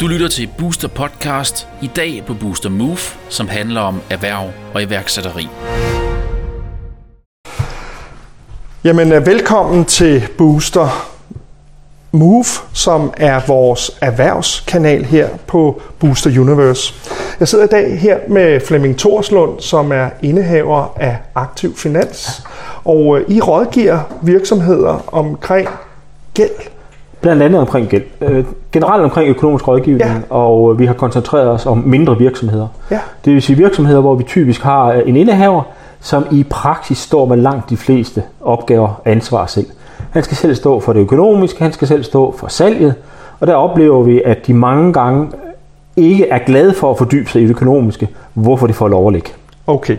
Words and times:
Du 0.00 0.06
lytter 0.06 0.28
til 0.28 0.48
Booster 0.58 0.88
Podcast, 0.88 1.68
i 1.82 1.90
dag 1.96 2.22
på 2.26 2.34
Booster 2.34 2.68
Move, 2.68 2.98
som 3.28 3.48
handler 3.48 3.80
om 3.80 4.00
erhverv 4.10 4.50
og 4.74 4.82
iværksætteri. 4.82 5.48
Jamen, 8.84 9.12
øh, 9.12 9.26
velkommen 9.26 9.84
til 9.84 10.28
Booster 10.38 11.16
Move, 12.12 12.44
som 12.72 13.12
er 13.16 13.40
vores 13.46 13.98
erhvervskanal 14.02 15.04
her 15.04 15.28
på 15.46 15.82
Booster 15.98 16.40
Universe. 16.40 16.94
Jeg 17.40 17.48
sidder 17.48 17.64
i 17.64 17.68
dag 17.68 17.98
her 17.98 18.18
med 18.28 18.60
Flemming 18.60 18.98
Torslund, 18.98 19.60
som 19.60 19.92
er 19.92 20.10
indehaver 20.22 20.94
af 20.96 21.18
Aktiv 21.34 21.76
Finans, 21.76 22.42
og 22.84 23.18
øh, 23.18 23.30
I 23.30 23.40
rådgiver 23.40 24.00
virksomheder 24.22 25.14
omkring 25.14 25.68
gæld. 26.34 26.79
Blandt 27.20 27.42
andet 27.42 27.60
omkring 27.60 27.88
gæld. 27.88 28.02
Øh, 28.20 28.44
generelt 28.72 29.02
omkring 29.04 29.28
økonomisk 29.28 29.68
rådgivning, 29.68 30.10
Ja. 30.10 30.34
og 30.36 30.78
vi 30.78 30.86
har 30.86 30.94
koncentreret 30.94 31.48
os 31.48 31.66
om 31.66 31.78
mindre 31.86 32.18
virksomheder. 32.18 32.66
Ja. 32.90 32.98
Det 33.24 33.32
vil 33.34 33.42
sige 33.42 33.56
virksomheder, 33.56 34.00
hvor 34.00 34.14
vi 34.14 34.24
typisk 34.24 34.62
har 34.62 34.92
en 34.92 35.16
indehaver, 35.16 35.62
som 36.00 36.24
i 36.30 36.44
praksis 36.50 36.98
står 36.98 37.26
med 37.26 37.36
langt 37.36 37.70
de 37.70 37.76
fleste 37.76 38.22
opgaver 38.40 38.88
og 38.88 38.94
ansvar 39.04 39.46
selv. 39.46 39.66
Han 40.10 40.22
skal 40.22 40.36
selv 40.36 40.54
stå 40.54 40.80
for 40.80 40.92
det 40.92 41.00
økonomiske, 41.00 41.62
han 41.62 41.72
skal 41.72 41.88
selv 41.88 42.02
stå 42.04 42.34
for 42.38 42.48
salget, 42.48 42.94
og 43.40 43.46
der 43.46 43.54
oplever 43.54 44.02
vi, 44.02 44.22
at 44.24 44.46
de 44.46 44.54
mange 44.54 44.92
gange 44.92 45.28
ikke 45.96 46.28
er 46.28 46.38
glade 46.38 46.74
for 46.74 46.90
at 46.90 46.98
fordybe 46.98 47.30
sig 47.30 47.40
i 47.42 47.44
det 47.44 47.50
økonomiske, 47.50 48.08
hvorfor 48.34 48.66
de 48.66 48.72
får 48.72 48.88
lov 48.88 49.06
at 49.06 49.12
ligge. 49.12 49.30
Okay, 49.66 49.96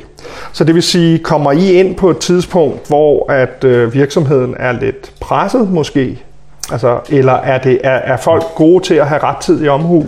så 0.53 0.63
det 0.63 0.75
vil 0.75 0.83
sige, 0.83 1.19
kommer 1.19 1.51
I 1.51 1.73
ind 1.73 1.95
på 1.95 2.09
et 2.09 2.17
tidspunkt, 2.17 2.87
hvor 2.87 3.31
at 3.31 3.63
øh, 3.63 3.93
virksomheden 3.93 4.55
er 4.59 4.71
lidt 4.71 5.13
presset 5.19 5.69
måske? 5.71 6.23
Altså, 6.71 6.99
eller 7.09 7.33
er, 7.33 7.57
det, 7.57 7.79
er, 7.83 7.89
er 7.91 8.17
folk 8.17 8.43
gode 8.55 8.83
til 8.83 8.93
at 8.95 9.07
have 9.07 9.23
rettidig 9.23 9.69
omhu? 9.69 10.05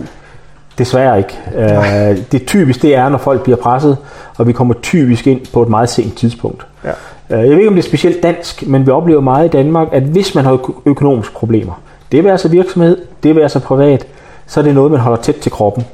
Desværre 0.78 1.18
ikke. 1.18 1.38
Øh, 1.56 2.18
det 2.32 2.46
typisk 2.46 2.82
det 2.82 2.96
er, 2.96 3.08
når 3.08 3.18
folk 3.18 3.42
bliver 3.42 3.56
presset, 3.56 3.96
og 4.38 4.46
vi 4.46 4.52
kommer 4.52 4.74
typisk 4.82 5.26
ind 5.26 5.40
på 5.52 5.62
et 5.62 5.68
meget 5.68 5.88
sent 5.88 6.16
tidspunkt. 6.16 6.66
Ja. 6.84 6.90
Øh, 7.30 7.40
Jeg 7.40 7.50
ved 7.50 7.56
ikke, 7.56 7.68
om 7.68 7.74
det 7.74 7.82
er 7.84 7.88
specielt 7.88 8.22
dansk, 8.22 8.66
men 8.66 8.86
vi 8.86 8.90
oplever 8.90 9.20
meget 9.20 9.44
i 9.44 9.48
Danmark, 9.48 9.88
at 9.92 10.02
hvis 10.02 10.34
man 10.34 10.44
har 10.44 10.52
øko- 10.54 10.82
økonomiske 10.86 11.34
problemer, 11.34 11.72
det 12.12 12.24
vil 12.24 12.30
altså 12.30 12.48
virksomhed, 12.48 12.98
det 13.22 13.34
vil 13.34 13.42
altså 13.42 13.60
privat, 13.60 14.06
så 14.46 14.60
er 14.60 14.64
det 14.64 14.74
noget, 14.74 14.90
man 14.90 15.00
holder 15.00 15.22
tæt 15.22 15.34
til 15.34 15.52
kroppen. 15.52 15.84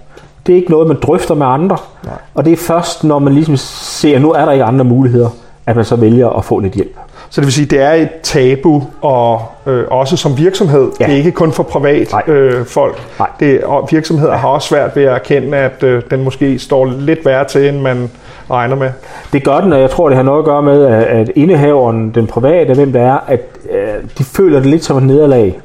Det 0.47 0.53
er 0.53 0.57
ikke 0.57 0.71
noget, 0.71 0.89
man 0.89 0.97
drøfter 1.03 1.35
med 1.35 1.47
andre, 1.47 1.77
Nej. 2.05 2.15
og 2.35 2.45
det 2.45 2.53
er 2.53 2.57
først, 2.57 3.05
når 3.05 3.19
man 3.19 3.33
ligesom 3.35 3.57
ser, 3.57 4.17
at 4.17 4.23
nu 4.23 4.33
er 4.33 4.45
der 4.45 4.53
ikke 4.53 4.65
andre 4.65 4.85
muligheder, 4.85 5.29
at 5.67 5.77
man 5.77 5.85
så 5.85 5.97
vælger 5.97 6.29
at 6.29 6.45
få 6.45 6.59
lidt 6.59 6.73
hjælp. 6.75 6.97
Så 7.33 7.41
det 7.41 7.47
vil 7.47 7.53
sige, 7.53 7.67
det 7.67 7.81
er 7.81 7.93
et 7.93 8.09
tabu, 8.23 8.83
og 9.01 9.43
øh, 9.67 9.85
også 9.91 10.17
som 10.17 10.39
virksomhed. 10.39 10.91
Ja. 11.01 11.05
Det 11.05 11.13
er 11.13 11.17
ikke 11.17 11.33
kun 11.33 11.53
for 11.53 11.63
privat 11.63 12.13
Nej. 12.13 12.35
øh, 12.35 12.67
folk. 12.67 13.03
Nej. 13.19 13.29
Det, 13.41 13.65
og 13.65 13.89
virksomheder 13.91 14.37
har 14.37 14.49
også 14.49 14.69
svært 14.69 14.97
ved 14.97 15.05
at 15.05 15.13
erkende, 15.13 15.59
at 15.59 15.83
øh, 15.83 16.03
den 16.11 16.25
måske 16.25 16.59
står 16.59 16.85
lidt 16.85 17.27
værre 17.27 17.45
til, 17.45 17.69
end 17.69 17.81
man 17.81 18.11
regner 18.51 18.77
med. 18.77 18.91
Det 19.33 19.45
gør 19.45 19.61
den, 19.61 19.73
og 19.73 19.81
jeg 19.81 19.91
tror, 19.91 20.09
det 20.09 20.17
har 20.17 20.23
noget 20.23 20.39
at 20.39 20.45
gøre 20.45 20.63
med, 20.63 20.85
at 20.85 21.03
at 21.03 21.31
indehaveren, 21.35 22.11
den 22.15 22.27
private, 22.27 22.75
hvem 22.75 22.93
det 22.93 23.01
er, 23.01 23.19
at 23.27 23.41
øh, 23.71 24.09
de 24.19 24.25
føler 24.25 24.61
det 24.61 24.67
lidt 24.71 24.85
som 24.85 24.97
et 24.97 25.03
nederlag. 25.03 25.61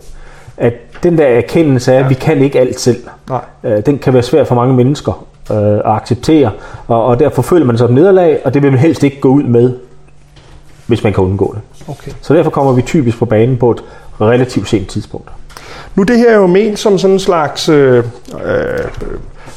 At 0.58 0.74
den 1.04 1.18
der 1.18 1.26
erkendelse 1.26 1.94
af, 1.94 2.00
at 2.00 2.10
vi 2.10 2.14
kan 2.14 2.38
ikke 2.38 2.60
alt 2.60 2.80
selv, 2.80 3.04
Nej. 3.30 3.42
øh, 3.64 3.86
den 3.86 3.98
kan 3.98 4.14
være 4.14 4.24
svær 4.24 4.44
for 4.44 4.56
mange 4.56 4.74
mennesker 4.76 5.26
øh, 5.52 5.58
at 5.58 5.82
acceptere, 5.86 6.52
og, 6.88 7.06
og 7.06 7.20
derfor 7.20 7.42
føler 7.42 7.66
man 7.66 7.78
som 7.78 7.90
et 7.90 7.94
nederlag, 7.96 8.40
og 8.46 8.54
det 8.54 8.64
vil 8.64 8.72
man 8.72 8.80
helst 8.80 9.04
ikke 9.04 9.20
gå 9.20 9.30
ud 9.30 9.44
med, 9.44 9.74
hvis 10.88 11.04
man 11.04 11.14
kan 11.14 11.24
undgå 11.24 11.56
det. 11.56 11.62
Okay. 11.88 12.12
Så 12.22 12.34
derfor 12.34 12.50
kommer 12.52 12.72
vi 12.74 12.82
typisk 12.82 13.18
på 13.20 13.26
banen 13.26 13.58
på 13.58 13.72
et 13.72 13.84
relativt 14.22 14.70
sent 14.70 14.88
tidspunkt. 14.88 15.30
Nu 15.96 16.02
er 16.02 16.06
det 16.06 16.18
her 16.18 16.36
jo 16.36 16.48
ment 16.48 16.80
som 16.80 16.98
sådan 16.98 17.14
en 17.14 17.20
slags 17.20 17.70
øh, 17.70 17.98
øh, 17.98 18.04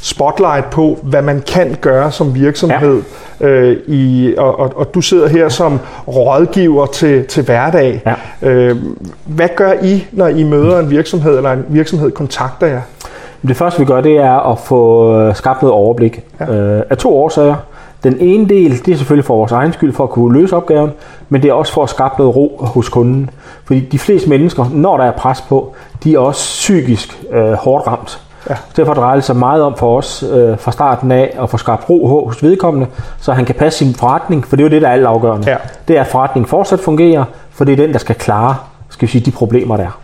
spotlight 0.01 0.71
på, 0.71 0.99
hvad 1.03 1.23
man 1.23 1.43
kan 1.47 1.77
gøre 1.81 2.13
som 2.13 2.35
virksomhed. 2.35 3.03
Ja. 3.41 3.47
Øh, 3.47 3.77
i, 3.87 4.35
og, 4.39 4.59
og, 4.59 4.73
og 4.77 4.95
du 4.95 5.01
sidder 5.01 5.29
her 5.29 5.49
som 5.49 5.79
rådgiver 6.09 6.87
til, 6.87 7.27
til 7.27 7.45
hverdag. 7.45 8.03
Ja. 8.07 8.49
Øh, 8.49 8.77
hvad 9.25 9.49
gør 9.57 9.73
I, 9.83 10.07
når 10.13 10.29
I 10.29 10.43
møder 10.43 10.79
en 10.79 10.91
virksomhed, 10.91 11.37
eller 11.37 11.53
en 11.53 11.65
virksomhed 11.69 12.11
kontakter 12.11 12.67
jer? 12.67 12.81
Det 13.49 13.57
første 13.57 13.79
vi 13.81 13.85
gør, 13.85 14.01
det 14.01 14.17
er 14.17 14.51
at 14.53 14.59
få 14.59 15.13
øh, 15.21 15.37
skabt 15.37 15.63
noget 15.63 15.75
overblik 15.75 16.21
Ja. 16.41 16.55
øh, 16.55 16.83
af 16.91 16.97
to 16.97 17.17
årsager. 17.19 17.55
Den 18.05 18.17
ene 18.21 18.49
del, 18.49 18.87
det 18.87 18.93
er 18.93 18.97
selvfølgelig 18.97 19.25
for 19.25 19.37
vores 19.37 19.53
egen 19.53 19.73
skyld, 19.73 19.93
for 19.93 20.05
at 20.05 20.11
kunne 20.11 20.41
løse 20.41 20.57
opgaven, 20.57 20.91
men 21.29 21.43
det 21.43 21.49
er 21.49 21.53
også 21.53 21.73
for 21.73 21.83
at 21.83 21.91
skabe 21.91 22.15
noget 22.19 22.37
ro 22.37 22.59
hos 22.61 22.89
kunden. 22.89 23.31
Fordi 23.65 23.81
de 23.81 23.99
fleste 23.99 24.29
mennesker, 24.29 24.65
når 24.73 24.97
der 24.97 25.05
er 25.05 25.13
pres 25.13 25.41
på, 25.41 25.75
de 26.05 26.15
er 26.15 26.19
også 26.19 26.41
psykisk 26.41 27.23
øh, 27.33 27.53
hårdt 27.53 27.87
ramt. 27.87 28.21
Ja. 28.51 28.55
Derfor 28.77 28.95
drejer 28.95 29.15
det 29.15 29.25
sig 29.25 29.37
meget 29.37 29.63
om 29.63 29.77
for 29.77 29.99
os 29.99 30.25
øh, 30.33 30.59
fra 30.59 30.73
starten 30.73 31.13
af 31.13 31.37
at 31.43 31.51
få 31.51 31.57
skabt 31.57 31.91
ro 31.91 32.25
hos 32.27 32.43
vedkommende, 32.43 32.87
så 33.21 33.33
han 33.33 33.45
kan 33.45 33.55
passe 33.55 33.79
sin 33.79 33.95
forretning, 33.95 34.47
for 34.47 34.57
det 34.57 34.63
er 34.63 34.69
jo 34.69 34.71
det, 34.71 34.83
der 34.83 34.89
er 34.89 34.93
alt 34.93 35.07
afgørende. 35.07 35.51
Ja. 35.51 35.57
Det 35.89 35.97
er, 35.97 36.01
at 36.01 36.07
forretningen 36.07 36.49
fortsat 36.49 36.81
fungerer, 36.81 37.25
for 37.51 37.65
det 37.65 37.73
er 37.73 37.77
den, 37.77 37.93
der 37.93 37.99
skal 37.99 38.15
klare 38.15 38.57
skal 38.91 39.07
vi 39.07 39.11
sige, 39.13 39.25
de 39.25 39.31
problemer, 39.31 39.77
der 39.77 39.85
er. 39.85 39.99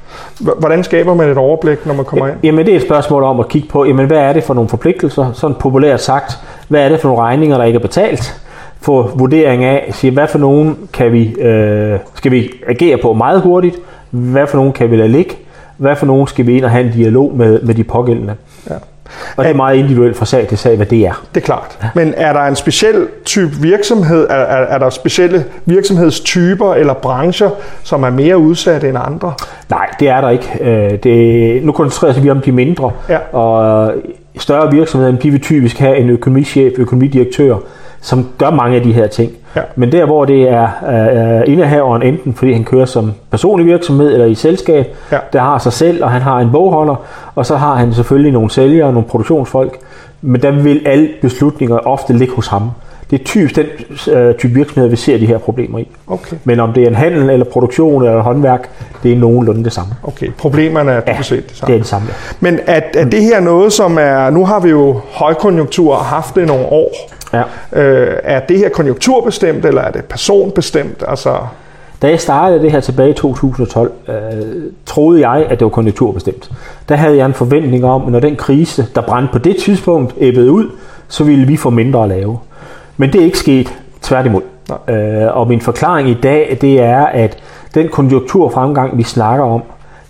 Hvordan 0.59 0.85
skaber 0.85 1.15
man 1.15 1.29
et 1.29 1.39
overblik, 1.39 1.87
når 1.87 1.95
man 1.95 2.05
kommer 2.05 2.27
ind? 2.27 2.37
Jamen 2.43 2.67
det 2.67 2.73
er 2.73 2.77
et 2.77 2.83
spørgsmål 2.83 3.23
om 3.23 3.41
at 3.41 3.49
kigge 3.49 3.69
på, 3.69 3.85
jamen, 3.85 4.07
hvad 4.07 4.19
er 4.19 4.33
det 4.33 4.45
for 4.45 4.55
nogle 4.55 4.69
forpligtelser, 4.69 5.33
sådan 5.33 5.57
populært 5.61 6.01
sagt, 6.01 6.39
hvad 6.75 6.85
er 6.85 6.89
det 6.89 7.01
for 7.01 7.09
nogle 7.09 7.23
regninger, 7.23 7.57
der 7.57 7.65
ikke 7.65 7.77
er 7.77 7.81
betalt, 7.81 8.41
få 8.81 9.11
vurdering 9.15 9.65
af, 9.65 9.91
sige, 9.93 10.11
hvad 10.11 10.29
for 10.29 10.39
nogen 10.39 10.77
kan 10.93 11.13
vi, 11.13 11.35
øh, 11.41 11.99
skal 12.15 12.33
vi 12.33 12.51
agere 12.69 12.97
på 12.97 13.13
meget 13.13 13.41
hurtigt, 13.41 13.77
hvad 14.11 14.47
for 14.47 14.57
nogen 14.57 14.73
kan 14.73 14.91
vi 14.91 14.97
lade 14.97 15.09
ligge, 15.09 15.35
hvad 15.77 15.97
for 15.97 16.07
nogen 16.07 16.27
skal 16.27 16.47
vi 16.47 16.57
ind 16.57 16.65
og 16.65 16.71
have 16.71 16.85
en 16.87 16.93
dialog 16.93 17.37
med, 17.37 17.61
med 17.63 17.75
de 17.75 17.85
pågældende. 17.85 18.35
Ja. 18.71 18.75
Og 19.37 19.45
det 19.45 19.51
er 19.51 19.55
meget 19.57 19.77
individuelt 19.77 20.17
fra 20.17 20.25
sag 20.25 20.47
til 20.49 20.59
sag, 20.59 20.77
hvad 20.77 20.87
det 20.87 21.07
er. 21.07 21.25
Det 21.35 21.41
er 21.41 21.45
klart. 21.45 21.79
Men 21.95 22.15
er 22.17 22.33
der 22.33 22.41
en 22.41 22.57
speciel 22.57 23.07
type 23.25 23.53
virksomhed, 23.61 24.27
er, 24.31 24.35
er, 24.35 24.67
er 24.67 24.79
der 24.79 24.91
specielle 24.91 25.45
virksomhedstyper 25.65 26.75
eller 26.75 26.95
brancher, 26.95 27.51
som 27.83 28.03
er 28.03 28.11
mere 28.11 28.39
udsatte 28.39 28.89
end 28.89 28.99
andre? 29.07 29.33
Nej, 29.71 29.87
det 30.01 30.09
er 30.09 30.21
der 30.21 30.31
ikke. 30.31 30.59
Øh, 30.61 30.99
Det, 31.03 31.65
nu 31.65 31.73
koncentrerer 31.73 32.21
vi 32.21 32.31
om 32.31 32.41
de 32.41 32.53
mindre, 32.53 32.91
Ja. 33.09 33.19
og 33.33 33.93
større 34.39 34.71
virksomheder, 34.71 35.13
de 35.17 35.31
vil 35.31 35.41
typisk 35.41 35.79
have 35.79 35.97
en 35.97 36.11
økonomichef, 36.11 36.73
økonomidirektør, 36.79 37.57
som 38.01 38.29
gør 38.39 38.51
mange 38.51 38.77
af 38.77 38.83
de 38.83 38.93
her 38.93 39.07
ting. 39.07 39.33
Ja. 39.57 39.61
Men 39.77 39.93
der, 39.93 40.07
hvor 40.07 40.25
det 40.25 40.49
er 40.51 40.69
øh, 41.43 41.53
indehaveren, 41.53 42.03
enten 42.03 42.35
fordi 42.35 42.53
han 42.53 42.65
kører 42.65 42.85
som 42.85 43.13
personlig 43.31 43.67
virksomhed 43.67 44.13
eller 44.13 44.27
i 44.27 44.35
selskab, 44.35 44.87
Ja. 45.13 45.19
der 45.33 45.41
har 45.41 45.59
sig 45.59 45.73
selv, 45.73 46.05
og 46.05 46.11
han 46.11 46.23
har 46.23 46.39
en 46.41 46.51
bogholder, 46.53 46.95
og 47.35 47.47
så 47.47 47.57
har 47.57 47.75
han 47.75 47.93
selvfølgelig 47.95 48.33
nogle 48.33 48.51
sælgere 48.51 48.87
og 48.87 48.93
nogle 48.93 49.09
produktionsfolk, 49.09 49.79
men 50.23 50.43
der 50.43 50.51
vil 50.51 50.83
alle 50.87 51.09
beslutninger 51.23 51.77
ofte 51.77 52.13
ligge 52.13 52.35
hos 52.35 52.47
ham. 52.47 52.71
Det 53.15 53.21
er 53.21 53.25
typisk 53.25 53.57
den 53.57 53.67
øh, 54.15 54.35
type 54.35 54.55
virksomhed, 54.55 54.89
vi 54.89 54.97
ser 54.97 55.19
de 55.19 55.27
her 55.27 55.39
problemer 55.39 55.79
i. 55.79 55.89
Okay. 56.07 56.37
Men 56.45 56.61
om 56.61 56.73
det 56.73 56.83
er 56.83 56.89
en 56.89 56.95
handel, 56.95 57.31
eller 57.31 57.45
produktion, 57.45 58.03
eller 58.03 58.23
håndværk, 58.23 58.71
det 59.03 59.13
er 59.13 59.17
nogenlunde 59.17 59.65
det 59.65 59.73
samme. 59.73 59.93
Okay, 60.03 60.31
problemerne 60.39 60.93
er 60.93 61.01
dybest 61.01 61.29
set 61.29 61.43
det 61.43 61.49
det 61.49 61.57
samme. 61.57 61.75
er 61.75 61.79
det 61.79 61.87
samme. 61.87 62.09
Men 62.41 62.59
er, 62.67 62.81
er 62.95 63.05
det 63.05 63.23
her 63.23 63.41
noget, 63.41 63.73
som 63.73 63.99
er... 64.01 64.31
Nu 64.31 64.45
har 64.45 64.61
vi 64.61 64.71
jo 64.71 65.01
højkonjunktur 65.11 65.95
og 65.95 66.05
haft 66.05 66.35
det 66.35 66.47
nogle 66.47 66.67
år. 66.67 66.91
Ja. 67.33 67.43
Øh, 67.83 68.17
er 68.23 68.41
det 68.41 68.59
her 68.59 68.69
konjunkturbestemt, 68.69 69.65
eller 69.65 69.83
er 69.83 69.91
det 69.91 70.05
personbestemt? 70.05 71.05
Altså, 71.09 71.37
Da 72.03 72.09
jeg 72.09 72.21
startede 72.21 72.63
det 72.63 72.73
her 72.73 72.81
tilbage 72.81 73.11
i 73.11 73.15
2012, 73.15 73.93
øh, 74.09 74.15
troede 74.87 75.29
jeg, 75.29 75.47
at 75.51 75.59
det 75.59 75.65
var 75.65 75.71
konjunkturbestemt. 75.71 76.51
Der 76.89 76.97
havde 76.97 77.17
jeg 77.17 77.27
en 77.27 77.35
forventning 77.35 77.85
om, 77.85 78.07
at 78.07 78.13
når 78.13 78.21
den 78.21 78.37
krise, 78.37 78.87
der 78.95 79.01
brændte 79.01 79.33
på 79.33 79.39
det 79.39 79.57
tidspunkt, 79.57 80.15
æbbede 80.21 80.53
ud, 80.53 80.67
så 81.09 81.25
ville 81.25 81.47
vi 81.47 81.57
få 81.57 81.71
mindre 81.71 82.03
at 82.03 82.09
lave. 82.09 82.39
Men 82.97 83.13
det 83.13 83.21
er 83.21 83.25
ikke 83.25 83.39
sket, 83.39 83.79
tværtimod. 84.03 84.43
Øh, 84.89 85.37
og 85.37 85.49
min 85.49 85.61
forklaring 85.61 86.09
i 86.09 86.15
dag, 86.15 86.59
det 86.61 86.81
er, 86.81 87.07
at 87.07 87.43
den 87.75 87.89
konjunkturfremgang, 87.89 88.99
vi 88.99 89.03
snakker 89.03 89.45
om, 89.45 89.63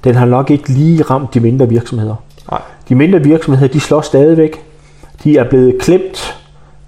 den 0.05 0.15
har 0.15 0.27
nok 0.27 0.51
ikke 0.51 0.69
lige 0.69 1.03
ramt 1.03 1.35
de 1.35 1.41
mindre 1.41 1.69
virksomheder. 1.69 2.15
nej. 2.51 2.61
De 2.89 2.95
mindre 2.95 3.19
virksomheder, 3.19 3.73
de 3.73 3.81
slår 3.81 4.01
stadigvæk. 4.01 4.65
De 5.25 5.39
er 5.39 5.49
blevet 5.49 5.75
klemt 5.81 6.41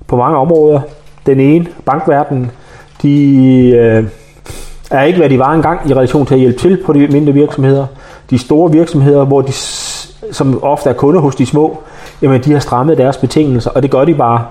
på 0.07 0.17
mange 0.17 0.39
områder. 0.39 0.81
Den 1.27 1.41
ene, 1.41 1.67
bankverdenen, 1.85 2.51
de 3.03 3.71
øh, 3.71 4.05
er 4.91 5.03
ikke, 5.03 5.19
hvad 5.19 5.31
de 5.31 5.39
var 5.39 5.53
engang 5.53 5.91
i 5.91 5.95
relation 5.95 6.27
til 6.27 6.35
at 6.35 6.41
hjælpe 6.41 6.59
til 6.59 6.83
på 6.87 6.93
de 6.93 7.09
mindre 7.09 7.33
virksomheder. 7.33 7.87
De 8.31 8.39
store 8.39 8.73
virksomheder, 8.73 9.25
hvor 9.25 9.41
de, 9.41 9.53
som 10.33 10.63
ofte 10.63 10.91
er 10.91 10.95
kunder 10.95 11.21
hos 11.21 11.37
de 11.37 11.47
små, 11.47 11.79
jamen 12.23 12.43
de 12.43 12.53
har 12.53 12.59
strammet 12.59 12.99
deres 12.99 13.17
betingelser, 13.17 13.71
og 13.71 13.83
det 13.83 13.91
gør 13.91 14.05
de 14.05 14.15
bare 14.15 14.45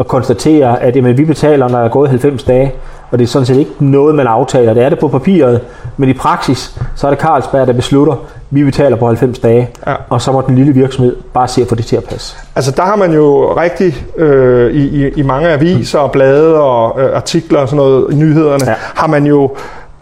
at 0.00 0.08
konstatere, 0.08 0.82
at 0.82 0.96
jamen, 0.96 1.18
vi 1.18 1.24
betaler, 1.24 1.68
når 1.68 1.78
der 1.78 1.84
er 1.84 1.88
gået 1.88 2.08
90 2.08 2.42
dage, 2.42 2.72
og 3.10 3.18
det 3.18 3.24
er 3.24 3.28
sådan 3.28 3.46
set 3.46 3.56
ikke 3.56 3.70
noget, 3.78 4.14
man 4.14 4.26
aftaler. 4.26 4.74
Det 4.74 4.82
er 4.82 4.88
det 4.88 4.98
på 4.98 5.08
papiret, 5.08 5.60
men 5.96 6.08
i 6.08 6.12
praksis, 6.12 6.78
så 6.96 7.06
er 7.06 7.10
det 7.10 7.20
Carlsberg, 7.20 7.66
der 7.66 7.72
beslutter, 7.72 8.14
vi 8.50 8.64
betaler 8.64 8.96
på 8.96 9.06
90 9.06 9.38
dage, 9.38 9.70
Ja. 9.86 9.94
og 10.10 10.20
så 10.22 10.32
må 10.32 10.42
den 10.46 10.54
lille 10.54 10.72
virksomhed 10.72 11.16
bare 11.34 11.48
se 11.48 11.62
at 11.62 11.68
få 11.68 11.74
det 11.74 11.86
til 11.86 11.96
at 11.96 12.04
passe. 12.04 12.36
Altså 12.56 12.70
der 12.70 12.82
har 12.82 12.96
man 12.96 13.12
jo 13.12 13.54
rigtig 13.56 14.06
øh, 14.16 14.72
i, 14.74 15.06
i, 15.06 15.10
i 15.16 15.22
mange 15.22 15.48
aviser 15.48 15.98
og 15.98 16.12
blade 16.12 16.60
og 16.60 17.00
øh, 17.00 17.16
artikler 17.16 17.60
og 17.60 17.68
sådan 17.68 17.76
noget 17.84 18.12
i 18.12 18.14
nyhederne, 18.16 18.64
ja. 18.64 18.70
Ja. 18.70 18.76
har 18.94 19.06
man 19.06 19.26
jo 19.26 19.50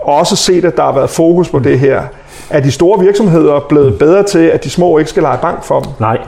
også 0.01 0.37
set, 0.37 0.65
at 0.65 0.77
der 0.77 0.83
har 0.83 0.93
været 0.93 1.11
fokus 1.11 1.49
på 1.49 1.59
det 1.59 1.79
her. 1.79 2.03
er 2.51 2.61
de 2.61 2.71
store 2.71 3.01
virksomheder 3.01 3.61
blevet 3.69 3.99
bedre 3.99 4.23
til, 4.23 4.39
at 4.47 4.65
de 4.65 4.71
små 4.71 4.99
ikke 4.99 5.11
skal 5.11 5.23
lege 5.23 5.39
bank 5.43 5.65
for 5.65 5.81
dem. 5.81 5.91
Nej, 5.99 6.19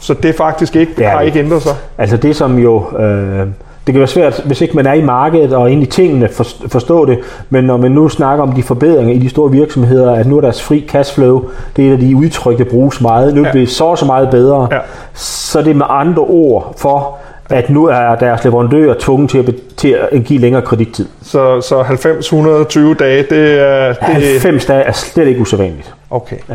Så 0.00 0.14
det 0.14 0.34
faktisk 0.34 0.76
ikke, 0.76 0.92
Det 0.96 1.04
er 1.06 1.10
har 1.10 1.20
ikke 1.20 1.38
ændret 1.38 1.62
sig. 1.62 1.72
Altså 1.98 2.16
det 2.16 2.36
som 2.36 2.58
jo, 2.58 2.98
øh, 2.98 3.46
det 3.86 3.94
kan 3.94 3.98
være 3.98 4.06
svært, 4.06 4.42
hvis 4.44 4.60
ikke 4.60 4.76
man 4.76 4.86
er 4.86 4.92
i 4.92 5.02
markedet 5.02 5.52
og 5.52 5.70
inde 5.70 5.82
i 5.82 5.86
tingene, 5.86 6.28
for, 6.28 6.44
forstå 6.68 7.04
det, 7.04 7.18
men 7.50 7.64
når 7.64 7.76
man 7.76 7.90
nu 7.92 8.08
snakker 8.08 8.42
om 8.42 8.52
de 8.52 8.62
forbedringer 8.62 9.14
i 9.14 9.18
de 9.18 9.28
store 9.30 9.50
virksomheder, 9.50 10.12
at 10.14 10.26
nu 10.26 10.36
er 10.36 10.40
deres 10.40 10.62
free 10.62 10.82
cash 10.88 11.14
flow, 11.14 11.42
det 11.76 11.84
er 11.84 11.88
et 11.88 11.92
af 11.92 11.98
de 11.98 12.16
udtryk, 12.16 12.58
der 12.58 12.64
bruges 12.64 13.00
meget, 13.00 13.34
nu 13.34 13.44
er 13.44 13.52
det 13.52 13.68
så 13.68 13.96
så 13.96 14.04
meget 14.04 14.30
bedre, 14.30 14.68
Ja. 14.72 14.78
så 15.14 15.58
er 15.58 15.62
det 15.62 15.76
med 15.76 15.86
andre 15.88 16.22
ord 16.22 16.74
for, 16.78 17.18
at 17.50 17.70
nu 17.70 17.84
er 17.86 18.14
deres 18.14 18.44
leverandører 18.44 18.94
tvunget 18.98 19.30
til 19.30 19.38
at, 19.38 19.54
til 19.76 19.96
at 20.12 20.24
give 20.24 20.40
længere 20.40 20.62
kredittid. 20.62 21.06
Så, 21.22 21.60
så 21.60 21.80
90-120 21.80 22.94
dage, 22.94 23.22
det 23.30 23.60
er... 23.60 23.88
Det, 23.88 23.98
90 24.00 24.66
dage 24.66 24.82
er 24.82 24.92
slet 24.92 25.26
ikke 25.26 25.40
usædvanligt. 25.40 25.94
Okay. 26.10 26.36
Ja. 26.48 26.54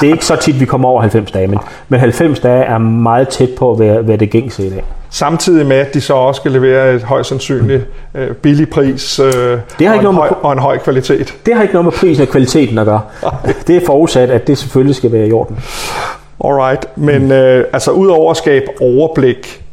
Det 0.00 0.08
er 0.08 0.12
ikke 0.12 0.24
så 0.24 0.36
tit, 0.36 0.60
vi 0.60 0.64
kommer 0.64 0.88
over 0.88 1.00
90 1.00 1.30
dage, 1.30 1.46
men, 1.46 1.58
men 1.88 2.00
90 2.00 2.40
dage 2.40 2.64
er 2.64 2.78
meget 2.78 3.28
tæt 3.28 3.48
på 3.58 3.74
være, 3.74 4.08
være 4.08 4.16
det 4.16 4.30
gængse 4.30 4.66
i 4.66 4.70
dag. 4.70 4.84
Samtidig 5.10 5.66
med, 5.66 5.76
at 5.76 5.94
de 5.94 6.00
så 6.00 6.14
også 6.14 6.38
skal 6.38 6.52
levere 6.52 6.94
et 6.94 7.02
højst 7.02 7.28
sandsynligt 7.28 7.86
øh, 8.14 8.34
billig 8.34 8.70
pris 8.70 9.18
øh, 9.18 9.32
har 9.86 9.94
og, 9.94 9.94
ikke 9.94 9.94
en 9.94 10.02
noget 10.02 10.14
med 10.14 10.22
høj, 10.22 10.28
og 10.42 10.52
en 10.52 10.58
høj 10.58 10.78
kvalitet. 10.78 11.34
Det 11.46 11.54
har 11.54 11.62
ikke 11.62 11.74
noget 11.74 11.84
med 11.84 11.92
prisen 11.92 12.22
og 12.22 12.28
kvaliteten 12.28 12.78
at 12.78 12.86
gøre. 12.86 13.00
Det 13.66 13.76
er 13.76 13.86
forudsat, 13.86 14.30
at 14.30 14.46
det 14.46 14.58
selvfølgelig 14.58 14.96
skal 14.96 15.12
være 15.12 15.28
i 15.28 15.32
orden. 15.32 15.58
Alright, 16.44 16.86
men 16.96 17.32
øh, 17.32 17.64
altså 17.72 17.90
udover 17.90 18.30
at 18.30 18.36
skabe 18.36 18.66
overblik, 18.80 19.65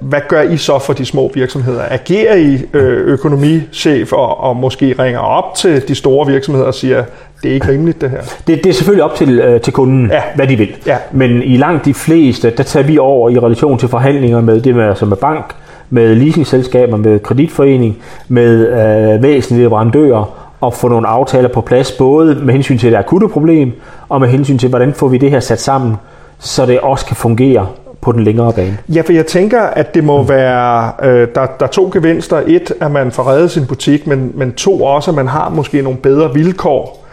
hvad, 0.00 0.20
gør 0.28 0.42
I 0.42 0.56
så 0.56 0.78
for 0.78 0.92
de 0.92 1.04
små 1.04 1.30
virksomheder? 1.34 1.82
Agerer 1.90 2.36
I 2.36 2.58
øh, 2.72 3.06
økonomichef 3.06 4.12
og, 4.12 4.40
og 4.40 4.56
måske 4.56 4.94
ringer 4.98 5.20
op 5.20 5.54
til 5.54 5.88
de 5.88 5.94
store 5.94 6.26
virksomheder 6.26 6.66
og 6.66 6.74
siger, 6.74 7.04
det 7.42 7.50
er 7.50 7.54
ikke 7.54 7.68
rimeligt 7.68 8.00
det 8.00 8.10
her? 8.10 8.20
Det, 8.46 8.64
det 8.64 8.66
er 8.66 8.72
selvfølgelig 8.72 9.04
op 9.04 9.14
til, 9.14 9.40
øh, 9.40 9.60
til 9.60 9.72
kunden, 9.72 10.10
Ja. 10.10 10.22
hvad 10.34 10.46
de 10.46 10.56
vil. 10.56 10.68
Ja. 10.86 10.96
Men 11.12 11.42
i 11.42 11.56
langt 11.56 11.84
de 11.84 11.94
fleste, 11.94 12.50
der 12.56 12.62
tager 12.62 12.86
vi 12.86 12.98
over 12.98 13.30
i 13.30 13.38
relation 13.38 13.78
til 13.78 13.88
forhandlinger 13.88 14.40
med 14.40 14.60
det 14.60 14.74
med, 14.74 14.84
altså 14.84 15.06
med 15.06 15.16
bank, 15.16 15.54
med 15.90 16.14
leasingselskaber, 16.14 16.96
med 16.96 17.18
kreditforening, 17.18 17.98
med 18.28 18.68
øh, 19.14 19.22
væsentlige 19.22 19.64
leverandører, 19.64 20.38
og 20.60 20.74
få 20.74 20.88
nogle 20.88 21.08
aftaler 21.08 21.48
på 21.48 21.60
plads, 21.60 21.92
både 21.92 22.34
med 22.34 22.54
hensyn 22.54 22.78
til 22.78 22.92
det 22.92 22.98
akutte 22.98 23.28
problem, 23.28 23.72
og 24.08 24.20
med 24.20 24.28
hensyn 24.28 24.58
til, 24.58 24.68
hvordan 24.68 24.94
får 24.94 25.08
vi 25.08 25.18
det 25.18 25.30
her 25.30 25.40
sat 25.40 25.60
sammen, 25.60 25.94
så 26.38 26.66
det 26.66 26.80
også 26.80 27.06
kan 27.06 27.16
fungere 27.16 27.66
på 28.02 28.12
den 28.12 28.24
længere 28.24 28.52
bane. 28.52 28.78
Ja, 28.88 29.00
for 29.00 29.12
jeg 29.12 29.26
tænker, 29.26 29.60
at 29.60 29.94
det 29.94 30.04
må 30.04 30.22
være, 30.22 30.92
øh, 31.02 31.28
der, 31.34 31.46
der 31.46 31.66
er 31.66 31.70
to 31.70 31.90
gevinster. 31.92 32.42
Et, 32.46 32.72
at 32.80 32.90
man 32.90 33.12
får 33.12 33.30
reddet 33.30 33.50
sin 33.50 33.66
butik, 33.66 34.06
men, 34.06 34.32
men 34.34 34.52
to 34.52 34.82
også, 34.82 35.10
at 35.10 35.14
man 35.14 35.28
har 35.28 35.48
måske 35.48 35.82
nogle 35.82 35.98
bedre 35.98 36.34
vilkår. 36.34 37.06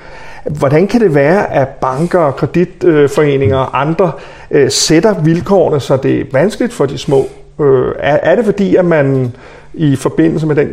Hvordan 0.59 0.87
kan 0.87 1.01
det 1.01 1.15
være, 1.15 1.53
at 1.53 1.67
banker, 1.67 2.19
og 2.19 2.35
kreditforeninger 2.35 3.57
og 3.57 3.81
andre 3.81 4.11
øh, 4.51 4.71
sætter 4.71 5.13
vilkårene, 5.21 5.79
så 5.79 5.97
det 5.97 6.19
er 6.19 6.23
vanskeligt 6.33 6.73
for 6.73 6.85
de 6.85 6.97
små? 6.97 7.25
Øh, 7.59 7.91
er, 7.99 8.19
er 8.23 8.35
det 8.35 8.45
fordi, 8.45 8.75
at 8.75 8.85
man 8.85 9.33
i 9.73 9.95
forbindelse 9.95 10.47
med 10.47 10.55
den 10.55 10.69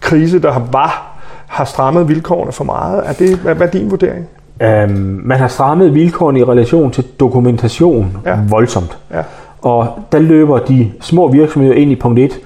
krise, 0.00 0.42
der 0.42 0.68
var, 0.72 1.18
har 1.46 1.64
strammet 1.64 2.08
vilkårene 2.08 2.52
for 2.52 2.64
meget? 2.64 3.02
Er 3.06 3.12
det, 3.12 3.36
hvad, 3.36 3.54
hvad 3.54 3.66
er 3.66 3.70
din 3.70 3.90
vurdering? 3.90 4.28
Øhm, 4.62 5.20
man 5.24 5.38
har 5.38 5.48
strammet 5.48 5.94
vilkårene 5.94 6.40
i 6.40 6.44
relation 6.44 6.90
til 6.90 7.04
dokumentation 7.20 8.16
ja. 8.26 8.38
voldsomt. 8.48 8.98
Ja. 9.14 9.22
Og 9.62 9.88
der 10.12 10.18
løber 10.18 10.58
de 10.58 10.90
små 11.00 11.28
virksomheder 11.28 11.74
ind 11.74 11.90
i 11.92 11.96
punkt 11.96 12.18
1. 12.18 12.40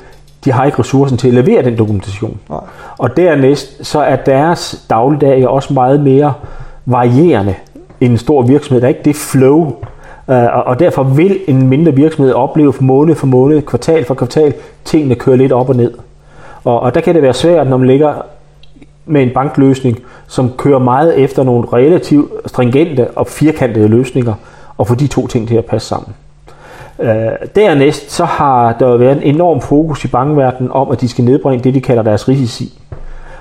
De 0.44 0.52
har 0.52 0.64
ikke 0.64 0.78
ressourcen 0.78 1.18
til 1.18 1.28
at 1.28 1.34
levere 1.34 1.62
den 1.64 1.78
dokumentation. 1.78 2.38
Nej. 2.50 2.60
Og 2.98 3.16
dernæst, 3.16 3.86
så 3.86 4.00
er 4.00 4.16
deres 4.16 4.86
dagligdag 4.90 5.48
også 5.48 5.72
meget 5.74 6.00
mere 6.00 6.32
varierende 6.86 7.54
end 8.00 8.12
en 8.12 8.18
stor 8.18 8.42
virksomhed. 8.42 8.80
Der 8.80 8.86
er 8.86 8.88
ikke 8.88 9.04
det 9.04 9.16
flow. 9.16 9.66
Øh, 10.30 10.44
og- 10.44 10.64
Og 10.64 10.78
derfor 10.80 11.02
vil 11.02 11.38
en 11.48 11.66
mindre 11.68 11.92
virksomhed 11.94 12.32
opleve 12.32 12.72
for 12.72 12.82
måned 12.82 13.14
for 13.14 13.26
måned, 13.26 13.62
kvartal 13.62 14.04
for 14.04 14.14
kvartal, 14.14 14.54
tingene 14.84 15.14
kører 15.14 15.36
lidt 15.36 15.52
op 15.52 15.68
og 15.68 15.76
ned. 15.76 15.92
Og, 16.64 16.80
og 16.80 16.94
der 16.94 17.00
kan 17.00 17.14
det 17.14 17.22
være 17.22 17.34
svært, 17.34 17.66
når 17.70 17.76
man 17.76 17.86
ligger 17.88 18.14
med 19.06 19.22
en 19.22 19.30
bankløsning, 19.34 19.98
som 20.26 20.50
kører 20.56 20.78
meget 20.78 21.18
efter 21.18 21.42
nogle 21.42 21.68
relativt 21.72 22.30
stringente 22.46 23.10
og 23.10 23.26
firkantede 23.26 23.88
løsninger, 23.88 24.34
og 24.78 24.86
få 24.86 24.94
de 24.94 25.06
to 25.06 25.26
ting 25.26 25.48
til 25.48 25.54
at 25.56 25.64
passe 25.64 25.88
sammen. 25.88 26.14
Øh, 27.00 27.08
dernæst 27.56 28.10
så 28.10 28.24
har 28.24 28.72
der 28.72 28.96
været 28.96 29.16
en 29.16 29.34
enorm 29.34 29.60
fokus 29.60 30.04
i 30.04 30.08
bankverdenen 30.08 30.72
om, 30.72 30.90
at 30.90 31.00
de 31.00 31.08
skal 31.08 31.24
nedbringe 31.24 31.64
det, 31.64 31.74
de 31.74 31.80
kalder 31.80 32.02
deres 32.02 32.28
risici. 32.28 32.78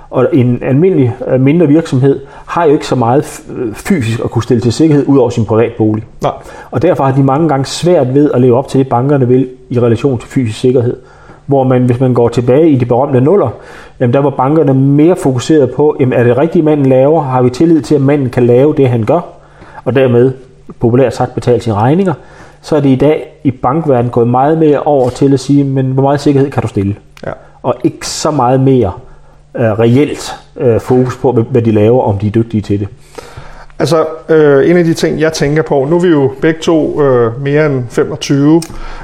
Og 0.09 0.27
en 0.33 0.59
almindelig 0.63 1.15
øh, 1.27 1.41
mindre 1.41 1.67
virksomhed 1.67 2.19
har 2.45 2.65
jo 2.65 2.71
ikke 2.71 2.87
så 2.87 2.95
meget 2.95 3.41
øh, 3.57 3.73
fysisk 3.73 4.19
at 4.23 4.31
kunne 4.31 4.43
stille 4.43 4.61
til 4.61 4.73
sikkerhed 4.73 5.07
ud 5.07 5.17
over 5.17 5.29
sin 5.29 5.45
privatbolig. 5.45 6.03
Nej. 6.21 6.31
Og 6.71 6.81
derfor 6.81 7.03
har 7.03 7.15
de 7.15 7.23
mange 7.23 7.49
gange 7.49 7.65
svært 7.65 8.13
ved 8.13 8.31
at 8.31 8.41
leve 8.41 8.57
op 8.57 8.67
til 8.67 8.79
det, 8.79 8.89
bankerne 8.89 9.27
vil 9.27 9.49
i 9.69 9.79
relation 9.79 10.19
til 10.19 10.29
fysisk 10.29 10.59
sikkerhed. 10.59 10.97
Hvor 11.45 11.63
man, 11.63 11.85
hvis 11.85 11.99
man 11.99 12.13
går 12.13 12.29
tilbage 12.29 12.69
i 12.69 12.75
de 12.75 12.85
berømte 12.85 13.21
nuller, 13.21 13.49
jamen 13.99 14.13
der 14.13 14.19
var 14.19 14.29
bankerne 14.29 14.73
mere 14.73 15.15
fokuseret 15.15 15.71
på, 15.71 15.95
jamen 15.99 16.13
er 16.13 16.23
det 16.23 16.37
rigtigt, 16.37 16.65
manden 16.65 16.85
laver? 16.85 17.21
Har 17.21 17.41
vi 17.41 17.49
tillid 17.49 17.81
til, 17.81 17.95
at 17.95 18.01
manden 18.01 18.29
kan 18.29 18.45
lave 18.45 18.73
det, 18.77 18.89
han 18.89 19.03
gør? 19.03 19.19
Og 19.85 19.95
dermed, 19.95 20.31
populært 20.79 21.15
sagt, 21.15 21.33
betale 21.33 21.61
sine 21.61 21.75
regninger. 21.75 22.13
Så 22.61 22.75
er 22.75 22.79
det 22.79 22.89
i 22.89 22.95
dag 22.95 23.39
i 23.43 23.51
bankverdenen 23.51 24.11
gået 24.11 24.27
meget 24.27 24.57
mere 24.57 24.79
over 24.79 25.09
til 25.09 25.33
at 25.33 25.39
sige, 25.39 25.63
men 25.63 25.85
hvor 25.85 26.03
meget 26.03 26.21
sikkerhed 26.21 26.51
kan 26.51 26.61
du 26.61 26.67
stille? 26.67 26.95
Ja. 27.25 27.31
Og 27.63 27.75
ikke 27.83 28.07
så 28.07 28.31
meget 28.31 28.59
mere 28.59 28.91
øh, 29.57 29.71
reelt 29.79 30.35
øh, 30.57 30.79
fokus 30.79 31.17
på, 31.17 31.31
hvad- 31.31 31.61
de 31.61 31.71
laver, 31.71 32.03
om 32.03 32.17
de 32.17 32.27
er 32.27 32.31
dygtige 32.31 32.61
til 32.61 32.79
det. 32.79 32.87
Altså, 33.79 34.05
øh, 34.29 34.69
en 34.69 34.77
af 34.77 34.83
de 34.83 34.93
ting, 34.93 35.19
jeg 35.19 35.33
tænker 35.33 35.61
på, 35.63 35.87
nu 35.89 35.95
er 35.95 35.99
vi 35.99 36.07
jo 36.07 36.31
begge 36.41 36.59
to 36.61 37.01
øh, 37.01 37.41
mere 37.43 37.65
end 37.65 37.83
25, 37.89 38.61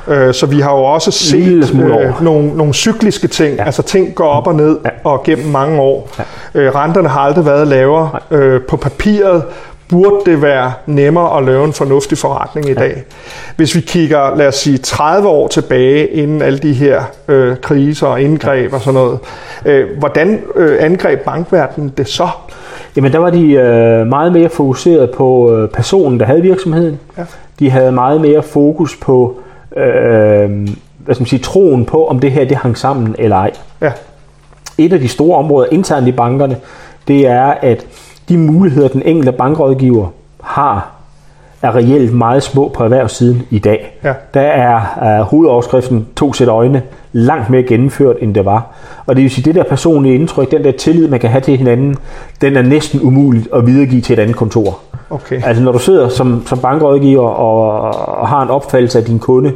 øh, 0.07 0.33
så 0.33 0.45
vi 0.45 0.59
har 0.59 0.71
jo 0.71 0.83
også 0.83 1.11
set 1.11 1.73
øh, 1.75 2.23
nogle, 2.23 2.57
nogle 2.57 2.73
cykliske 2.73 3.27
ting, 3.27 3.55
ja. 3.55 3.63
altså 3.65 3.81
ting 3.81 4.15
går 4.15 4.27
op 4.27 4.47
og 4.47 4.55
ned. 4.55 4.77
Ja. 4.85 4.89
og 5.03 5.23
gennem 5.23 5.45
mange 5.47 5.81
år. 5.81 6.09
Ja. 6.19 6.59
Øh, 6.61 6.75
renterne 6.75 7.07
har 7.09 7.19
aldrig 7.19 7.45
været 7.45 7.67
lavere. 7.67 8.09
Øh, 8.31 8.61
på 8.61 8.77
papiret 8.77 9.43
burde 9.89 10.31
det 10.31 10.41
være 10.41 10.73
nemmere 10.85 11.37
at 11.37 11.45
lave 11.45 11.65
en 11.65 11.73
fornuftig 11.73 12.17
forretning 12.17 12.69
i 12.69 12.73
dag. 12.73 13.03
Hvis 13.55 13.75
vi 13.75 13.81
kigger, 13.81 14.35
lad 14.35 14.47
os 14.47 14.55
sige, 14.55 14.77
30 14.77 15.27
år 15.27 15.47
tilbage, 15.47 16.07
inden 16.07 16.41
alle 16.41 16.59
de 16.59 16.73
her 16.73 17.01
øh, 17.27 17.57
kriser 17.57 18.07
og 18.07 18.21
indgreb 18.21 18.73
og 18.73 18.81
sådan 18.81 18.93
noget, 18.93 19.19
øh, 19.65 19.97
hvordan 19.99 20.41
øh, 20.55 20.77
angreb 20.79 21.19
bankverdenen 21.19 21.93
det 21.97 22.07
så? 22.07 22.29
Jamen 22.95 23.11
der 23.11 23.19
var 23.19 23.29
de 23.29 23.51
øh, 23.51 24.07
meget 24.07 24.31
mere 24.31 24.49
fokuseret 24.49 25.11
på 25.11 25.55
øh, 25.55 25.69
personen, 25.69 26.19
der 26.19 26.25
havde 26.25 26.41
virksomheden. 26.41 26.99
Ja. 27.17 27.23
De 27.59 27.69
havde 27.69 27.91
meget 27.91 28.21
mere 28.21 28.43
fokus 28.43 28.95
på 28.95 29.35
øh, 29.77 30.67
hvad 31.07 31.15
skal 31.15 31.21
man 31.21 31.27
sige, 31.27 31.39
troen 31.39 31.85
på, 31.85 32.07
om 32.07 32.19
det 32.19 32.31
her 32.31 32.45
det 32.45 32.57
hang 32.57 32.77
sammen 32.77 33.15
eller 33.19 33.35
ej. 33.35 33.51
Ja, 33.81 33.91
Et 34.77 34.93
af 34.93 34.99
de 34.99 35.07
store 35.07 35.37
områder 35.37 35.67
internt 35.71 36.07
i 36.07 36.11
bankerne, 36.11 36.57
det 37.07 37.27
er, 37.27 37.43
at 37.61 37.85
de 38.29 38.37
muligheder, 38.37 38.87
den 38.87 39.01
enkelte 39.05 39.31
bankrådgiver 39.31 40.07
har, 40.43 40.89
er 41.61 41.75
reelt 41.75 42.13
meget 42.13 42.43
små 42.43 42.67
på 42.67 42.83
erhvervssiden 42.83 43.43
i 43.49 43.59
dag. 43.59 43.99
Ja. 44.03 44.13
Der 44.33 44.41
er 44.41 44.81
uh, 45.21 45.27
hovedoverskriften 45.27 46.07
to 46.15 46.33
sæt 46.33 46.47
øjne 46.47 46.81
langt 47.11 47.49
mere 47.49 47.63
gennemført, 47.63 48.15
end 48.21 48.35
det 48.35 48.45
var. 48.45 48.65
Og 49.05 49.15
det 49.15 49.23
vil 49.23 49.31
sige, 49.31 49.45
det 49.45 49.55
der 49.55 49.63
personlige 49.63 50.15
indtryk, 50.15 50.51
den 50.51 50.63
der 50.63 50.71
tillid, 50.71 51.07
man 51.07 51.19
kan 51.19 51.29
have 51.29 51.41
til 51.41 51.57
hinanden, 51.57 51.95
den 52.41 52.55
er 52.55 52.61
næsten 52.61 53.01
umuligt 53.01 53.47
at 53.53 53.67
videregive 53.67 54.01
til 54.01 54.13
et 54.13 54.19
andet 54.19 54.35
kontor. 54.35 54.79
okay. 55.09 55.41
Altså 55.45 55.63
når 55.63 55.71
du 55.71 55.79
sidder 55.79 56.09
som, 56.09 56.43
som 56.47 56.59
bankrådgiver 56.59 57.29
og, 57.29 57.81
og 58.19 58.27
har 58.27 58.43
en 58.43 58.49
opfattelse 58.49 58.99
af 58.99 59.05
din 59.05 59.19
kunde, 59.19 59.49
øh, 59.49 59.55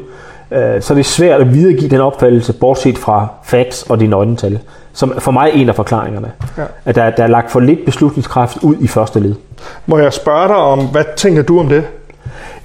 så 0.82 0.94
er 0.94 0.96
det 0.96 1.06
svært 1.06 1.42
at 1.42 1.54
videregive 1.54 1.90
den 1.90 2.02
opfattelse, 2.02 2.54
bortset 2.54 2.98
fra 2.98 3.28
facts 3.44 3.84
og 3.90 4.00
dine 4.00 4.16
øjnetal. 4.16 4.60
Som 4.94 5.14
for 5.20 5.32
mig 5.32 5.50
er 5.50 5.54
en 5.54 5.70
af 5.70 5.76
forklaringerne. 5.76 6.32
Ja. 6.58 6.64
At 6.86 6.96
der, 6.96 7.10
der 7.10 7.24
er 7.24 7.28
lagt 7.28 7.52
for 7.52 7.60
lidt 7.60 7.86
beslutningskraft 7.86 8.58
ud 8.64 8.76
i 8.80 8.88
første 8.88 9.20
led. 9.20 9.36
Må 9.86 9.98
jeg 9.98 10.14
spørge 10.14 10.48
dig 10.48 10.56
om, 10.56 10.80
hvad 10.80 11.04
tænker 11.16 11.42
du 11.44 11.60
om 11.60 11.68
det? 11.70 11.84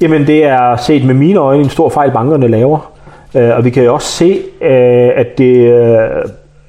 Jamen 0.01 0.27
det 0.27 0.45
er 0.45 0.77
set 0.77 1.05
med 1.05 1.15
mine 1.15 1.39
øjne 1.39 1.63
en 1.63 1.69
stor 1.71 1.89
fejl, 1.89 2.11
bankerne 2.11 2.49
laver. 2.49 2.91
Øh, 3.35 3.57
og 3.57 3.65
vi 3.65 3.71
kan 3.71 3.85
jo 3.85 3.95
også 3.95 4.09
se, 4.09 4.39
øh, 4.63 5.11
at 5.17 5.39
det 5.39 5.57
øh, 5.57 5.99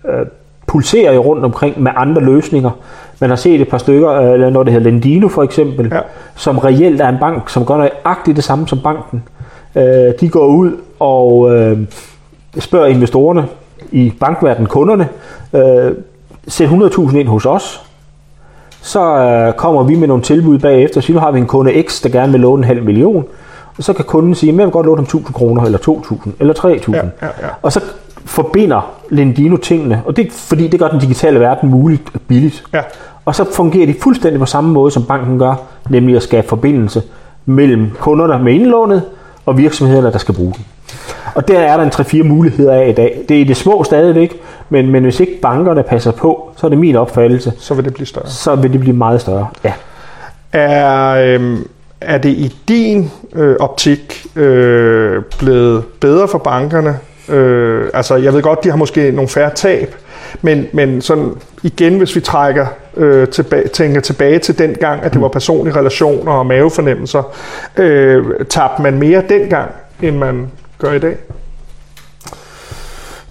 øh, 0.05 0.25
pulserer 0.67 1.13
jo 1.13 1.21
rundt 1.21 1.45
omkring 1.45 1.81
med 1.81 1.91
andre 1.95 2.21
løsninger. 2.21 2.71
Man 3.19 3.29
har 3.29 3.37
set 3.37 3.61
et 3.61 3.67
par 3.69 3.77
stykker, 3.77 4.11
øh, 4.11 4.33
eller 4.33 4.49
noget 4.49 4.65
der 4.67 4.73
hedder 4.73 4.89
Lendino 4.91 5.27
for 5.27 5.43
eksempel, 5.43 5.89
Ja. 5.93 5.99
som 6.35 6.57
reelt 6.57 7.01
er 7.01 7.09
en 7.09 7.17
bank, 7.19 7.49
som 7.49 7.65
gør 7.65 7.77
nøjagtigt 7.77 8.35
det 8.35 8.43
samme 8.43 8.67
som 8.67 8.79
banken. 8.79 9.23
Øh, 9.77 10.13
de 10.19 10.29
går 10.29 10.47
ud 10.47 10.71
og 10.99 11.55
øh, 11.55 11.79
spørger 12.59 12.87
investorerne 12.87 13.47
i 13.91 14.13
bankverdenen, 14.19 14.67
kunderne, 14.67 15.09
øh, 15.53 15.91
sæt 16.47 16.69
100.000 16.69 17.17
ind 17.17 17.27
hos 17.27 17.45
os, 17.45 17.83
så 18.81 19.01
øh, 19.01 19.53
kommer 19.53 19.83
vi 19.83 19.95
med 19.95 20.07
nogle 20.07 20.23
tilbud 20.23 20.59
bagefter. 20.59 21.01
Så 21.01 21.13
nu 21.13 21.19
har 21.19 21.31
vi 21.31 21.39
en 21.39 21.47
kunde 21.47 21.83
X, 21.83 22.01
der 22.01 22.09
gerne 22.09 22.31
vil 22.31 22.41
låne 22.41 22.59
en 22.59 22.63
halv 22.63 22.83
million. 22.83 23.25
Og 23.77 23.83
så 23.83 23.93
kan 23.93 24.05
kunden 24.05 24.35
sige, 24.35 24.49
at 24.51 24.57
jeg 24.57 24.65
vil 24.65 24.71
godt 24.71 24.85
låne 24.85 24.97
dem 24.97 25.03
1000 25.03 25.33
kroner, 25.33 25.63
eller 25.63 25.77
2000, 25.77 26.33
eller 26.39 26.53
3000. 26.53 26.95
Ja, 26.95 27.27
ja, 27.27 27.31
ja. 27.41 27.47
Og 27.61 27.71
så 27.71 27.81
forbinder 28.25 28.91
Lendino 29.09 29.57
tingene, 29.57 30.01
og 30.05 30.17
det 30.17 30.27
er 30.27 30.31
fordi, 30.31 30.67
det 30.67 30.79
gør 30.79 30.87
den 30.87 30.99
digitale 30.99 31.39
verden 31.39 31.69
muligt 31.69 32.03
og 32.13 32.21
billigt. 32.27 32.63
Ja. 32.73 32.81
Og 33.25 33.35
så 33.35 33.45
fungerer 33.53 33.85
de 33.85 33.95
fuldstændig 34.01 34.39
på 34.39 34.45
samme 34.45 34.71
måde, 34.71 34.91
som 34.91 35.05
banken 35.05 35.39
gør, 35.39 35.55
nemlig 35.89 36.15
at 36.15 36.23
skabe 36.23 36.47
forbindelse 36.47 37.01
mellem 37.45 37.91
kunderne 37.99 38.43
med 38.43 38.53
indlånet 38.53 39.03
og 39.47 39.57
virksomhederne, 39.57 40.11
der 40.11 40.17
skal 40.17 40.35
bruge 40.35 40.53
den. 40.53 40.65
Og 41.35 41.47
der 41.47 41.59
er 41.59 41.77
der 41.77 41.83
en 41.83 41.89
3-4 41.89 42.23
muligheder 42.23 42.73
af 42.73 42.89
i 42.89 42.91
dag. 42.91 43.19
Det 43.29 43.37
er 43.37 43.41
i 43.41 43.43
det 43.43 43.57
små 43.57 43.83
stadigvæk, 43.83 44.33
men, 44.69 44.89
men 44.91 45.03
hvis 45.03 45.19
ikke 45.19 45.41
bankerne 45.41 45.83
passer 45.83 46.11
på, 46.11 46.51
så 46.57 46.67
er 46.67 46.69
det 46.69 46.77
min 46.77 46.95
opfattelse, 46.95 47.53
Så 47.59 47.73
vil 47.73 47.85
det 47.85 47.93
blive 47.93 48.07
større. 48.07 48.27
så 48.27 48.55
vil 48.55 48.73
det 48.73 48.79
blive 48.79 48.95
meget 48.95 49.21
større. 49.21 49.47
Ja. 49.63 49.73
Er, 50.53 51.09
øh, 51.09 51.57
er 52.01 52.17
det 52.17 52.29
i 52.29 52.55
din 52.67 53.11
øh, 53.35 53.55
optik 53.59 54.25
øh, 54.35 55.23
blevet 55.39 55.83
bedre 55.99 56.27
for 56.27 56.37
bankerne? 56.37 56.97
Øh, 57.29 57.89
altså, 57.93 58.15
jeg 58.15 58.33
ved 58.33 58.41
godt, 58.41 58.63
de 58.63 58.69
har 58.69 58.77
måske 58.77 59.11
nogle 59.11 59.29
færre 59.29 59.51
tab, 59.55 59.95
men, 60.41 60.67
men 60.73 61.01
sådan 61.01 61.31
igen, 61.63 61.97
hvis 61.97 62.15
vi 62.15 62.19
trækker 62.21 62.65
øh, 62.97 63.27
tilbage, 63.27 63.67
tænker 63.67 64.01
tilbage 64.01 64.39
til 64.39 64.57
den 64.57 64.73
gang, 64.73 65.03
at 65.03 65.13
det 65.13 65.21
var 65.21 65.27
personlige 65.27 65.75
relationer 65.75 66.31
og 66.31 66.45
mavefornemmelser, 66.45 67.23
øh, 67.77 68.25
tabte 68.49 68.81
man 68.81 68.99
mere 68.99 69.23
dengang, 69.29 69.71
end 70.01 70.17
man 70.17 70.51
gør 70.79 70.93
i 70.93 70.99
dag? 70.99 71.15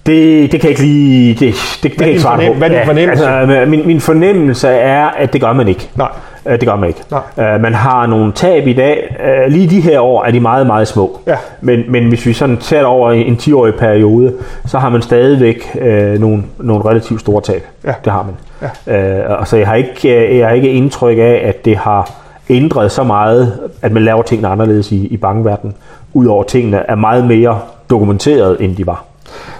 Det, 0.05 0.51
det 0.51 0.61
kan 0.61 0.69
jeg 0.69 0.69
ikke 0.69 0.81
lige... 0.81 1.33
Det, 1.33 1.39
det, 1.39 1.83
det 1.83 1.91
kan 1.91 2.01
jeg 2.01 2.09
ikke 2.09 2.21
svare 2.21 2.47
på. 2.47 2.53
hvad 2.53 2.69
er 2.69 2.77
din 2.77 2.85
fornemmelse? 2.85 3.27
Altså, 3.27 3.65
min, 3.69 3.87
min 3.87 4.01
fornemmelse 4.01 4.67
er, 4.67 5.05
at 5.05 5.33
det 5.33 5.41
gør 5.41 5.53
man 5.53 5.67
ikke. 5.67 5.89
Nej. 5.95 6.09
Øh, 6.47 6.59
Det 6.59 6.67
gør 6.67 6.75
man 6.75 6.87
ikke. 6.89 7.03
Nej. 7.11 7.53
Øh, 7.55 7.61
Man 7.61 7.73
har 7.73 8.05
nogle 8.05 8.31
tab 8.31 8.67
i 8.67 8.73
dag. 8.73 9.15
Øh, 9.25 9.51
Lige 9.51 9.69
de 9.69 9.81
her 9.81 9.99
år 9.99 10.23
er 10.25 10.31
de 10.31 10.39
meget, 10.39 10.67
meget 10.67 10.87
små. 10.87 11.19
Ja. 11.27 11.35
Men, 11.61 11.83
men 11.87 12.07
hvis 12.07 12.25
vi 12.25 12.33
sådan 12.33 12.57
ser 12.61 12.85
over 12.85 13.11
en 13.11 13.33
10-årig 13.33 13.75
periode, 13.75 14.33
så 14.65 14.79
har 14.79 14.89
man 14.89 15.01
stadigvæk 15.01 15.77
øh, 15.81 16.19
nogle, 16.19 16.43
nogle 16.59 16.85
relativt 16.89 17.21
store 17.21 17.41
tab. 17.41 17.63
Ja. 17.85 17.93
Det 18.05 18.11
har 18.13 18.23
man. 18.23 18.35
Ja. 18.87 19.19
Øh, 19.29 19.39
og 19.39 19.47
så 19.47 19.57
jeg 19.57 19.67
har, 19.67 19.75
ikke, 19.75 20.27
øh, 20.27 20.37
jeg 20.37 20.47
har 20.47 20.53
ikke 20.53 20.69
indtryk 20.71 21.17
af, 21.17 21.41
at 21.43 21.65
det 21.65 21.77
har 21.77 22.09
ændret 22.49 22.91
så 22.91 23.03
meget, 23.03 23.53
at 23.81 23.91
man 23.91 24.03
laver 24.03 24.21
tingene 24.21 24.47
anderledes 24.47 24.91
i, 24.91 25.07
i 25.07 25.17
bankverdenen. 25.17 25.75
Udover 26.13 26.43
tingene 26.43 26.77
er 26.87 26.95
meget 26.95 27.25
mere 27.25 27.59
dokumenteret, 27.89 28.57
end 28.59 28.75
de 28.75 28.87
var. 28.87 29.03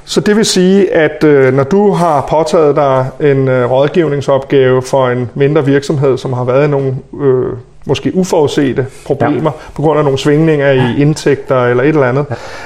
Så 0.08 0.22
det 0.22 0.36
vil 0.36 0.46
sige, 0.46 0.94
at 0.94 1.24
øh, 1.24 1.54
når 1.54 1.64
du 1.64 1.92
har 1.92 2.26
påtaget 2.30 2.76
dig 2.76 3.08
en 3.20 3.48
øh, 3.48 3.72
rådgivningsopgave 3.72 4.82
for 4.82 5.10
en 5.10 5.30
mindre 5.36 5.66
virksomhed, 5.66 6.18
som 6.18 6.34
har 6.34 6.44
været 6.44 6.70
nogle 6.70 6.96
øh, 7.22 7.54
måske 7.86 8.12
uforudsete 8.16 8.86
problemer 9.06 9.52
ja. 9.56 9.72
på 9.76 9.82
grund 9.82 10.00
af 10.00 10.04
nogle 10.04 10.20
svingninger 10.20 10.72
i 10.72 11.02
indtægter 11.02 11.66
eller 11.66 11.84
et 11.84 11.90
eller 11.90 12.10
andet, 12.10 12.26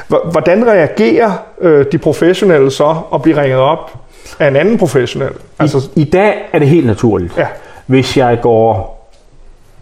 ja. 0.09 0.17
hvordan 0.31 0.67
reagerer 0.67 1.31
øh, 1.61 1.85
de 1.91 1.97
professionelle 1.97 2.71
så 2.71 2.95
at 3.13 3.21
blive 3.21 3.41
ringet 3.41 3.59
op 3.59 3.91
af 4.39 4.47
en 4.47 4.55
anden 4.55 4.77
professionel? 4.77 5.31
Altså, 5.59 5.89
I, 5.95 6.01
I 6.01 6.03
dag 6.03 6.33
er 6.53 6.59
det 6.59 6.67
helt 6.67 6.85
naturligt. 6.87 7.37
Ja. 7.37 7.47
Hvis 7.85 8.17
jeg 8.17 8.39
går 8.41 9.00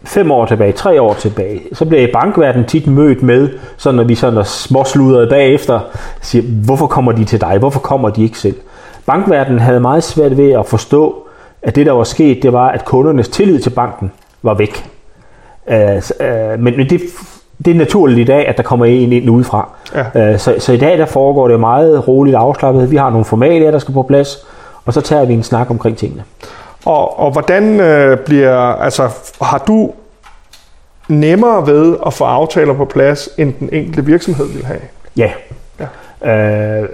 fem 0.04 0.32
år 0.32 0.46
tilbage, 0.46 0.72
tre 0.72 1.02
år 1.02 1.14
tilbage, 1.14 1.62
så 1.74 1.86
bliver 1.86 2.08
i 2.08 2.12
bankverdenen 2.14 2.68
tit 2.68 2.88
mødt 2.88 3.24
med, 3.24 3.50
så 3.78 3.92
når 3.92 4.04
vi 4.04 4.16
sådan 4.16 4.38
er 4.38 4.44
småsludrede 4.44 5.28
bagefter, 5.28 5.80
siger, 6.22 6.44
hvorfor 6.66 6.88
kommer 6.88 7.12
de 7.12 7.26
til 7.26 7.42
dig? 7.42 7.58
Hvorfor 7.58 7.80
kommer 7.80 8.10
de 8.10 8.24
ikke 8.24 8.40
selv? 8.40 8.56
Bankverdenen 9.06 9.60
havde 9.60 9.80
meget 9.80 10.04
svært 10.04 10.38
ved 10.38 10.52
at 10.52 10.66
forstå, 10.66 11.16
at 11.62 11.76
det 11.76 11.86
der 11.86 11.92
var 11.92 12.04
sket, 12.04 12.44
det 12.44 12.54
var, 12.54 12.68
at 12.68 12.86
kundernes 12.86 13.30
tillid 13.30 13.60
til 13.60 13.70
banken 13.70 14.12
var 14.42 14.54
væk. 14.54 14.86
Øh, 15.70 16.02
øh, 16.20 16.60
men 16.60 16.90
det, 16.90 17.02
det 17.66 17.72
er 17.72 17.76
naturligt 17.76 18.20
i 18.20 18.24
dag, 18.24 18.48
at 18.48 18.58
der 18.58 18.64
kommer 18.64 18.86
en 18.86 19.14
ind 19.14 19.30
udefra. 19.30 19.70
Ja. 19.96 20.32
Øh, 20.32 20.40
så, 20.40 20.56
så 20.60 20.74
i 20.74 20.78
dag 20.78 20.98
der 20.98 21.06
foregår 21.06 21.48
det 21.48 21.60
meget 21.60 22.08
roligt 22.08 22.36
afslappet. 22.36 22.92
Vi 22.92 22.96
har 22.96 23.10
nogle 23.10 23.26
formalier, 23.26 23.72
der 23.72 23.80
skal 23.80 23.94
på 23.94 24.04
plads, 24.04 24.48
og 24.86 24.94
så 24.94 25.02
tager 25.02 25.26
vi 25.26 25.34
en 25.34 25.44
snak 25.44 25.70
omkring 25.70 25.98
tingene. 25.98 26.24
Og, 26.86 27.20
og 27.20 27.32
hvordan 27.32 27.80
øh, 27.80 28.18
bliver, 28.18 28.58
altså 28.58 29.10
har 29.42 29.64
du 29.68 29.92
nemmere 31.08 31.68
ved 31.68 31.98
at 32.06 32.14
få 32.14 32.24
aftaler 32.24 32.74
på 32.74 32.86
plads, 32.86 33.30
end 33.38 33.54
den 33.60 33.70
enkelte 33.74 34.06
virksomhed 34.06 34.46
vil 34.48 34.66
have? 34.66 34.80
Ja. 35.18 35.32
Ja. 35.80 35.86
Øh, 36.82 36.90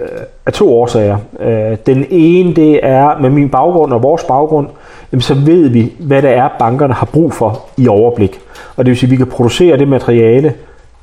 af 0.46 0.52
to 0.52 0.74
årsager. 0.74 1.18
Øh, 1.40 1.76
den 1.86 2.06
ene, 2.10 2.54
det 2.54 2.80
er 2.82 3.18
med 3.20 3.30
min 3.30 3.48
baggrund 3.48 3.92
og 3.92 4.02
vores 4.02 4.24
baggrund, 4.24 4.68
jamen, 5.12 5.22
så 5.22 5.34
ved 5.34 5.68
vi, 5.68 5.92
hvad 5.98 6.22
det 6.22 6.30
er, 6.30 6.48
bankerne 6.58 6.94
har 6.94 7.06
brug 7.06 7.32
for 7.32 7.64
i 7.76 7.88
overblik. 7.88 8.40
Og 8.76 8.84
det 8.84 8.90
vil 8.90 8.98
sige, 8.98 9.06
at 9.08 9.10
vi 9.10 9.16
kan 9.16 9.26
producere 9.26 9.78
det 9.78 9.88
materiale, 9.88 10.54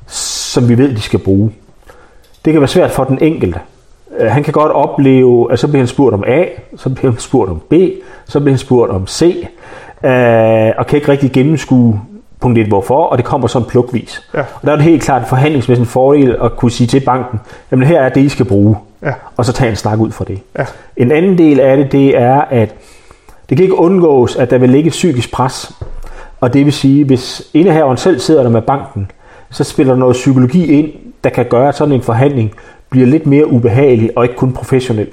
som 0.06 0.68
vi 0.68 0.78
ved, 0.78 0.88
de 0.88 1.00
skal 1.00 1.18
bruge. 1.18 1.50
Det 2.44 2.52
kan 2.52 2.60
være 2.60 2.68
svært 2.68 2.90
for 2.90 3.04
den 3.04 3.18
enkelte. 3.22 3.60
Øh, 4.18 4.30
Han 4.30 4.42
kan 4.44 4.52
godt 4.52 4.72
opleve, 4.72 5.52
at 5.52 5.58
så 5.58 5.68
bliver 5.68 5.80
han 5.80 5.86
spurgt 5.86 6.14
om 6.14 6.24
A, 6.26 6.44
så 6.76 6.90
bliver 6.90 7.12
han 7.12 7.20
spurgt 7.20 7.50
om 7.50 7.62
B, 7.70 7.72
så 8.28 8.40
bliver 8.40 8.52
han 8.52 8.58
spurgt 8.58 8.90
om 8.92 9.06
C, 9.06 9.22
øh, 10.04 10.72
og 10.78 10.86
kan 10.86 10.96
ikke 10.96 11.08
rigtig 11.08 11.32
gennemskue 11.32 12.00
punkt 12.40 12.58
1, 12.58 12.66
hvorfor, 12.66 13.04
og 13.04 13.18
det 13.18 13.24
kommer 13.26 13.48
sådan 13.48 13.68
plukvis. 13.68 14.22
Ja. 14.34 14.40
Og 14.40 14.46
der 14.62 14.72
er 14.72 14.76
det 14.76 14.84
helt 14.84 15.02
klart 15.02 15.22
en 15.22 15.28
forhandlingsmæssig 15.28 15.86
fordel 15.86 16.36
at 16.42 16.56
kunne 16.56 16.70
sige 16.70 16.86
til 16.86 17.00
banken, 17.00 17.40
jamen 17.70 17.86
her 17.86 18.00
er 18.00 18.08
det, 18.08 18.20
I 18.20 18.28
skal 18.28 18.46
bruge, 18.46 18.76
Ja. 19.02 19.12
og 19.36 19.44
så 19.44 19.52
tage 19.52 19.70
en 19.70 19.76
snak 19.76 19.98
ud 19.98 20.10
fra 20.10 20.24
det. 20.24 20.38
Ja. 20.58 20.64
En 20.96 21.12
anden 21.12 21.38
del 21.38 21.60
af 21.60 21.76
det, 21.76 21.92
det 21.92 22.18
er, 22.18 22.40
at 22.40 22.74
det 23.48 23.56
kan 23.56 23.62
ikke 23.62 23.78
undgås, 23.78 24.36
at 24.36 24.50
der 24.50 24.58
vil 24.58 24.70
ligge 24.70 24.86
et 24.86 24.92
psykisk 24.92 25.32
pres. 25.32 25.72
Og 26.40 26.52
det 26.54 26.64
vil 26.64 26.72
sige, 26.72 27.04
hvis 27.04 27.42
indehaveren 27.54 27.96
selv 27.96 28.18
sidder 28.18 28.42
der 28.42 28.50
med 28.50 28.62
banken, 28.62 29.10
så 29.50 29.64
spiller 29.64 29.92
der 29.92 30.00
noget 30.00 30.12
psykologi 30.12 30.66
ind, 30.78 30.88
der 31.24 31.30
kan 31.30 31.44
gøre, 31.44 31.68
at 31.68 31.74
sådan 31.74 31.94
en 31.94 32.02
forhandling 32.02 32.52
bliver 32.90 33.06
lidt 33.06 33.26
mere 33.26 33.46
ubehagelig 33.46 34.10
og 34.16 34.24
ikke 34.24 34.36
kun 34.36 34.52
professionel. 34.52 35.08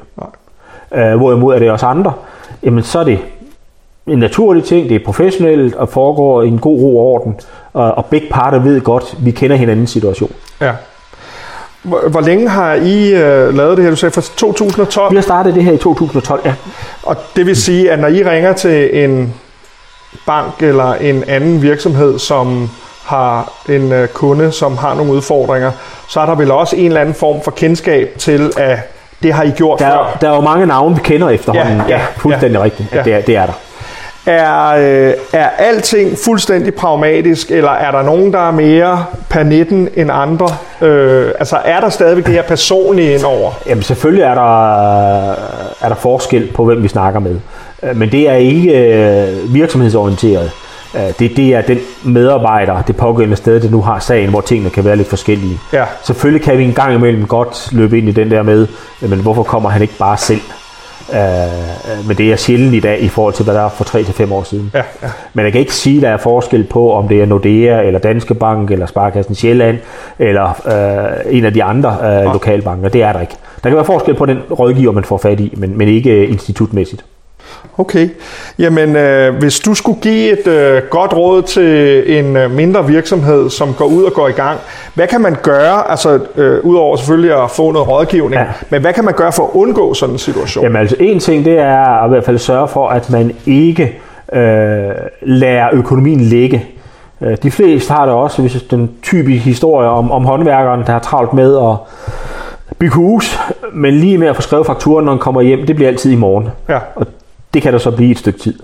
Øh, 0.91 1.15
hvorimod 1.15 1.55
er 1.55 1.59
det 1.59 1.71
også 1.71 1.85
andre, 1.85 2.13
jamen 2.63 2.83
så 2.83 2.99
er 2.99 3.03
det 3.03 3.19
en 4.07 4.19
naturlig 4.19 4.63
ting, 4.63 4.89
det 4.89 4.95
er 4.95 5.05
professionelt 5.05 5.75
og 5.75 5.89
foregår 5.89 6.41
i 6.41 6.47
en 6.47 6.59
god 6.59 6.81
ro 6.81 6.97
og 6.97 7.05
orden, 7.05 7.39
og, 7.73 7.91
og 7.91 8.05
begge 8.05 8.27
parter 8.31 8.59
ved 8.59 8.81
godt, 8.81 9.17
vi 9.19 9.31
kender 9.31 9.55
hinandens 9.55 9.89
situation. 9.89 10.31
Ja. 10.61 10.71
Hvor, 11.83 12.09
hvor 12.09 12.21
længe 12.21 12.49
har 12.49 12.73
I 12.73 13.13
øh, 13.13 13.55
lavet 13.55 13.77
det 13.77 13.83
her? 13.83 13.89
Du 13.89 13.95
sagde 13.95 14.13
fra 14.13 14.21
2012. 14.21 15.11
Vi 15.11 15.15
har 15.15 15.21
startet 15.21 15.55
det 15.55 15.63
her 15.63 15.71
i 15.71 15.77
2012, 15.77 16.41
ja. 16.45 16.53
Og 17.03 17.15
det 17.35 17.45
vil 17.45 17.55
sige, 17.55 17.91
at 17.91 17.99
når 17.99 18.07
I 18.07 18.23
ringer 18.23 18.53
til 18.53 19.03
en 19.05 19.33
bank 20.25 20.63
eller 20.63 20.93
en 20.93 21.23
anden 21.27 21.61
virksomhed, 21.61 22.19
som 22.19 22.69
har 23.03 23.51
en 23.69 23.91
øh, 23.91 24.07
kunde, 24.07 24.51
som 24.51 24.77
har 24.77 24.95
nogle 24.95 25.11
udfordringer, 25.11 25.71
så 26.07 26.19
er 26.19 26.25
der 26.25 26.35
vel 26.35 26.51
også 26.51 26.75
en 26.75 26.85
eller 26.85 27.01
anden 27.01 27.15
form 27.15 27.41
for 27.43 27.51
kendskab 27.51 28.13
til, 28.17 28.51
at 28.57 28.79
det 29.23 29.33
har 29.33 29.43
I 29.43 29.49
gjort 29.49 29.79
Der, 29.79 29.85
før. 29.85 29.93
er, 29.93 30.17
der 30.21 30.29
er 30.31 30.35
jo 30.35 30.41
mange 30.41 30.65
navne, 30.65 30.95
vi 30.95 31.01
kender 31.03 31.29
efterhånden. 31.29 31.81
Ja, 31.87 31.95
Ja, 31.95 32.01
fuldstændig 32.17 32.57
ja. 32.57 32.63
rigtigt. 32.63 32.93
Ja. 32.93 33.01
Det, 33.03 33.13
er, 33.13 33.21
det 33.21 33.35
er 33.35 33.45
der. 33.45 33.53
Er, 34.25 34.67
øh, 35.07 35.13
er 35.33 35.47
alting 35.57 36.17
fuldstændig 36.25 36.73
pragmatisk, 36.73 37.51
eller 37.51 37.71
er 37.71 37.91
der 37.91 38.01
nogen, 38.01 38.33
der 38.33 38.47
er 38.47 38.51
mere 38.51 39.05
19 39.45 39.89
end 39.95 40.09
andre? 40.13 40.47
Øh, 40.81 41.31
altså 41.39 41.57
er 41.65 41.79
der 41.79 41.89
stadigvæk 41.89 42.25
det 42.25 42.33
her 42.33 42.41
personlige 42.41 43.13
indover? 43.15 43.51
Jamen 43.67 43.83
selvfølgelig 43.83 44.23
er 44.23 44.35
der, 44.35 45.31
er 45.81 45.87
der 45.89 45.95
forskel 45.95 46.51
på, 46.55 46.65
hvem 46.65 46.83
vi 46.83 46.87
snakker 46.87 47.19
med. 47.19 47.35
Øh, 47.83 47.95
Men 47.97 48.11
det 48.11 48.29
er 48.29 48.33
ikke 48.35 48.71
øh, 48.93 49.53
virksomhedsorienteret. 49.53 50.51
Øh, 50.95 51.01
Det, 51.19 51.37
det 51.37 51.55
er 51.55 51.61
den 51.61 51.79
medarbejder, 52.03 52.81
det 52.81 52.95
pågældende 52.97 53.37
sted, 53.37 53.59
der 53.59 53.69
nu 53.69 53.81
har 53.81 53.99
sagen, 53.99 54.29
hvor 54.29 54.41
tingene 54.41 54.69
kan 54.69 54.85
være 54.85 54.95
lidt 54.95 55.07
forskellige. 55.09 55.59
Ja. 55.73 55.85
Selvfølgelig 56.03 56.41
kan 56.45 56.57
vi 56.57 56.63
en 56.63 56.73
gang 56.73 56.93
imellem 56.93 57.27
godt 57.27 57.69
løbe 57.71 57.97
ind 57.97 58.09
i 58.09 58.11
den 58.11 58.31
der 58.31 58.43
med, 58.43 58.67
men 59.01 59.19
hvorfor 59.19 59.43
kommer 59.43 59.69
han 59.69 59.81
ikke 59.81 59.97
bare 59.99 60.17
selv? 60.17 60.41
Øh, 61.13 61.19
øh, 61.19 62.07
men 62.07 62.17
det 62.17 62.31
er 62.31 62.35
sjældent 62.35 62.73
i 62.73 62.79
dag 62.79 63.01
i 63.01 63.07
forhold 63.07 63.33
til, 63.33 63.43
hvad 63.43 63.53
der 63.55 63.61
er 63.65 63.69
for 63.69 63.83
3-5 64.27 64.33
år 64.33 64.43
siden. 64.43 64.71
Ja, 64.73 64.81
ja. 65.03 65.07
Men 65.33 65.45
jeg 65.45 65.51
kan 65.51 65.61
ikke 65.61 65.73
sige, 65.75 65.97
at 65.97 66.01
der 66.01 66.09
er 66.09 66.17
forskel 66.17 66.63
på, 66.63 66.93
om 66.93 67.07
det 67.07 67.21
er 67.21 67.25
Nordea, 67.25 67.81
eller 67.81 67.99
Danske 67.99 68.33
Bank, 68.33 68.71
eller 68.71 68.85
Sparkassen 68.85 69.35
Sjælland, 69.35 69.77
eller 70.19 70.47
øh, 71.27 71.35
en 71.37 71.45
af 71.45 71.53
de 71.53 71.63
andre 71.63 71.97
øh, 72.03 72.33
lokalbanker. 72.33 72.89
Det 72.89 73.03
er 73.03 73.13
der 73.13 73.19
ikke. 73.21 73.35
Der 73.63 73.69
kan 73.69 73.75
være 73.75 73.85
forskel 73.85 74.13
på 74.15 74.25
den 74.25 74.39
rådgiver, 74.59 74.91
man 74.91 75.03
får 75.03 75.17
fat 75.17 75.39
i, 75.39 75.53
men, 75.57 75.77
men 75.77 75.87
ikke 75.87 76.27
institutmæssigt. 76.27 77.05
Okay. 77.77 78.09
Jamen, 78.59 78.95
øh, 78.95 79.35
hvis 79.35 79.59
du 79.59 79.73
skulle 79.73 80.01
give 80.01 80.39
et 80.39 80.47
øh, 80.47 80.81
godt 80.89 81.13
råd 81.13 81.41
til 81.41 82.03
en 82.19 82.37
øh, 82.37 82.51
mindre 82.51 82.87
virksomhed, 82.87 83.49
som 83.49 83.73
går 83.73 83.85
ud 83.85 84.03
og 84.03 84.13
går 84.13 84.27
i 84.27 84.31
gang, 84.31 84.59
hvad 84.93 85.07
kan 85.07 85.21
man 85.21 85.37
gøre, 85.43 85.91
altså 85.91 86.19
øh, 86.35 86.65
udover 86.65 86.97
selvfølgelig 86.97 87.43
at 87.43 87.51
få 87.51 87.71
noget 87.71 87.87
rådgivning, 87.87 88.41
ja. 88.41 88.45
Men 88.69 88.81
hvad 88.81 88.93
kan 88.93 89.05
man 89.05 89.13
gøre 89.13 89.31
for 89.31 89.43
at 89.43 89.49
undgå 89.53 89.93
sådan 89.93 90.15
en 90.15 90.19
situation? 90.19 90.63
Jamen 90.63 90.77
altså, 90.81 90.95
en 90.99 91.19
ting 91.19 91.45
det 91.45 91.59
er 91.59 92.03
at 92.03 92.07
i 92.07 92.09
hvert 92.09 92.23
fald 92.25 92.37
sørge 92.37 92.67
for, 92.67 92.87
at 92.89 93.09
man 93.09 93.31
ikke 93.45 93.99
øh, 94.33 94.41
lader 95.21 95.69
økonomien 95.73 96.19
ligge. 96.19 96.65
Øh, 97.21 97.37
De 97.43 97.51
fleste 97.51 97.93
har 97.93 98.05
det 98.05 98.13
også, 98.13 98.41
hvis 98.41 98.63
den 98.63 98.91
typiske 99.03 99.39
historie 99.39 99.89
om, 99.89 100.11
om 100.11 100.25
håndværkeren, 100.25 100.83
der 100.85 100.91
har 100.91 100.99
travlt 100.99 101.33
med 101.33 101.57
at 101.57 101.75
bygge 102.79 102.95
hus, 102.95 103.39
men 103.73 103.93
lige 103.93 104.17
med 104.17 104.27
at 104.27 104.35
få 104.35 104.41
skrevet 104.41 104.65
fakturen, 104.65 105.05
når 105.05 105.11
han 105.11 105.19
kommer 105.19 105.41
hjem, 105.41 105.65
det 105.65 105.75
bliver 105.75 105.89
altid 105.89 106.11
i 106.11 106.15
morgen. 106.15 106.49
Ja. 106.69 106.77
Og 106.95 107.07
det 107.53 107.61
kan 107.61 107.73
der 107.73 107.79
så 107.79 107.91
blive 107.91 108.11
et 108.11 108.17
stykke 108.17 108.39
tid. 108.39 108.59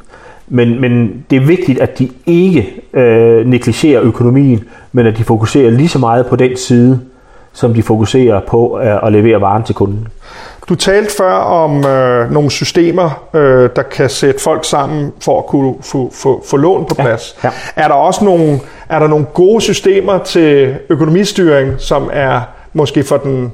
Men, 0.47 0.81
men 0.81 1.25
det 1.29 1.35
er 1.35 1.45
vigtigt, 1.45 1.79
at 1.79 1.99
de 1.99 2.09
ikke 2.25 2.73
øh, 2.93 3.45
negligerer 3.45 4.01
økonomien, 4.01 4.63
men 4.91 5.05
at 5.05 5.17
de 5.17 5.23
fokuserer 5.23 5.71
lige 5.71 5.89
så 5.89 5.99
meget 5.99 6.25
på 6.25 6.35
den 6.35 6.57
side, 6.57 6.99
som 7.53 7.73
de 7.73 7.83
fokuserer 7.83 8.41
på 8.47 8.79
øh, 8.79 9.05
at 9.07 9.11
levere 9.11 9.41
varen 9.41 9.63
til 9.63 9.75
kunden. 9.75 10.07
Du 10.69 10.75
talte 10.75 11.11
før 11.17 11.33
om 11.33 11.85
øh, 11.85 12.31
nogle 12.31 12.51
systemer, 12.51 13.23
øh, 13.33 13.69
der 13.75 13.81
kan 13.81 14.09
sætte 14.09 14.41
folk 14.41 14.65
sammen 14.65 15.13
for 15.21 15.39
at 15.39 15.45
kunne 15.45 15.75
få, 15.81 16.11
få, 16.13 16.43
få 16.45 16.57
lån 16.57 16.85
på 16.85 16.95
plads. 16.95 17.35
Ja, 17.43 17.47
ja. 17.47 17.83
Er 17.83 17.87
der 17.87 17.95
også 17.95 18.25
nogle, 18.25 18.59
er 18.89 18.99
der 18.99 19.07
nogle 19.07 19.25
gode 19.25 19.61
systemer 19.61 20.17
til 20.17 20.75
økonomistyring, 20.89 21.73
som 21.77 22.09
er 22.13 22.41
måske 22.73 23.03
for 23.03 23.17
den 23.17 23.51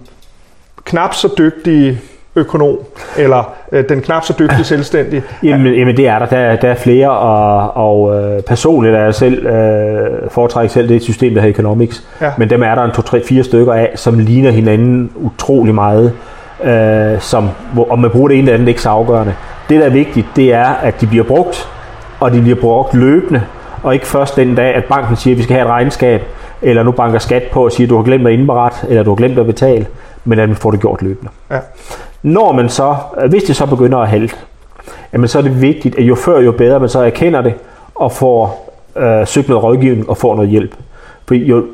knap 0.86 1.14
så 1.14 1.30
dygtige 1.38 2.02
økonom, 2.36 2.78
eller 3.18 3.54
øh, 3.72 3.90
den 3.90 4.02
knap 4.02 4.24
så 4.26 4.34
dygtige 4.40 4.64
selvstændige? 4.64 5.24
Jamen, 5.44 5.74
jamen 5.74 5.98
det 5.98 6.08
er 6.08 6.20
der. 6.20 6.26
Der, 6.26 6.56
der 6.56 6.70
er 6.70 6.76
flere, 6.76 7.10
og, 7.10 7.78
og 7.78 8.16
øh, 8.16 8.42
personligt 8.42 8.96
er 8.96 9.04
jeg 9.04 9.16
selv 9.16 9.46
øh, 9.46 10.30
foretrækker 10.32 10.70
selv 10.70 10.90
det 10.90 11.02
system, 11.02 11.34
der 11.34 11.42
hedder 11.42 11.54
Economics. 11.54 12.04
Ja. 12.22 12.32
Men 12.38 12.50
dem 12.50 12.64
er 12.64 12.76
der 12.76 12.84
en 12.84 12.92
to, 12.92 13.02
tre, 13.02 13.24
fire 13.24 13.44
stykker 13.44 13.74
af, 13.74 13.92
som 13.96 14.20
ligner 14.20 14.52
hinanden 14.52 15.12
utrolig 15.16 15.76
meget. 15.76 16.14
Øh, 16.64 17.20
som, 17.22 17.50
hvor, 17.74 17.92
om 17.92 18.00
man 18.00 18.12
bruger 18.12 18.28
det 18.28 18.38
ene 18.38 18.42
eller 18.42 18.54
andet, 18.54 18.66
det 18.66 18.72
ikke 18.72 18.82
så 18.82 18.90
afgørende. 18.90 19.34
Det, 19.70 19.80
der 19.80 19.86
er 19.86 19.90
vigtigt, 19.90 20.28
det 20.36 20.54
er, 20.54 20.66
at 20.66 21.02
de 21.02 21.08
bliver 21.08 21.24
brugt, 21.24 21.70
og 22.20 22.32
de 22.32 22.42
bliver 22.42 22.56
brugt 22.62 22.94
løbende, 22.94 23.42
og 23.84 23.94
ikke 23.94 24.08
først 24.08 24.36
den 24.36 24.56
dag, 24.56 24.76
at 24.76 24.84
banken 24.86 25.16
siger, 25.16 25.34
at 25.34 25.38
vi 25.38 25.44
skal 25.44 25.56
have 25.56 25.66
et 25.66 25.70
regnskab, 25.70 26.22
eller 26.62 26.84
nu 26.84 26.92
banker 26.92 27.20
skat 27.20 27.44
på 27.44 27.66
og 27.66 27.72
siger, 27.72 27.88
at 27.88 27.90
du 27.90 27.96
har 27.96 28.04
glemt 28.04 28.28
at 28.28 28.34
indberette, 28.34 28.78
eller 28.90 29.04
du 29.04 29.12
har 29.12 29.16
glemt 29.16 29.40
at 29.40 29.46
betale, 29.46 29.86
men 30.26 30.40
at 30.40 30.50
man 30.50 30.56
får 30.56 30.72
det 30.72 30.80
gjort 30.80 31.02
løbende. 31.02 31.32
Ja. 31.52 31.58
Når 32.24 32.52
man 32.52 32.70
så, 32.70 32.96
øh, 33.24 33.30
hvis 33.30 33.44
det 33.44 33.56
så 33.56 33.66
begynder 33.66 33.98
at 33.98 34.08
halte, 34.08 34.36
jamen 35.14 35.28
så 35.28 35.38
er 35.38 35.42
det 35.42 35.62
vigtigt, 35.62 35.98
at 35.98 36.04
jo 36.04 36.16
før 36.16 36.40
jo 36.40 36.52
bedre 36.52 36.80
man 36.80 36.90
så 36.90 37.00
erkender 37.00 37.42
det, 37.42 37.54
og 37.96 38.12
får 38.12 38.74
øh, 38.96 39.28
søgt 39.28 39.50
noget 39.50 39.64
rådgivning 39.64 40.10
og 40.10 40.18
får 40.18 40.36
noget 40.36 40.50
hjælp. 40.50 40.76
For 41.28 41.36
jo, 41.36 41.66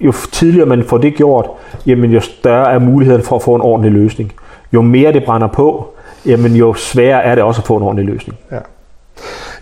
jo 0.00 0.12
tidligere 0.32 0.66
man 0.66 0.84
får 0.84 0.98
det 0.98 1.14
gjort, 1.14 1.46
jamen 1.86 2.10
jo 2.10 2.20
større 2.20 2.72
er 2.72 2.78
muligheden 2.78 3.22
for 3.22 3.36
at 3.36 3.42
få 3.42 3.54
en 3.54 3.60
ordentlig 3.60 3.92
løsning. 3.92 4.32
Jo 4.72 4.82
mere 4.82 5.12
det 5.12 5.24
brænder 5.24 5.46
på, 5.48 5.88
jamen 6.26 6.56
jo 6.56 6.74
sværere 6.74 7.22
er 7.22 7.34
det 7.34 7.44
også 7.44 7.60
at 7.60 7.66
få 7.66 7.76
en 7.76 7.82
ordentlig 7.82 8.06
løsning. 8.06 8.38
Ja. 8.52 8.58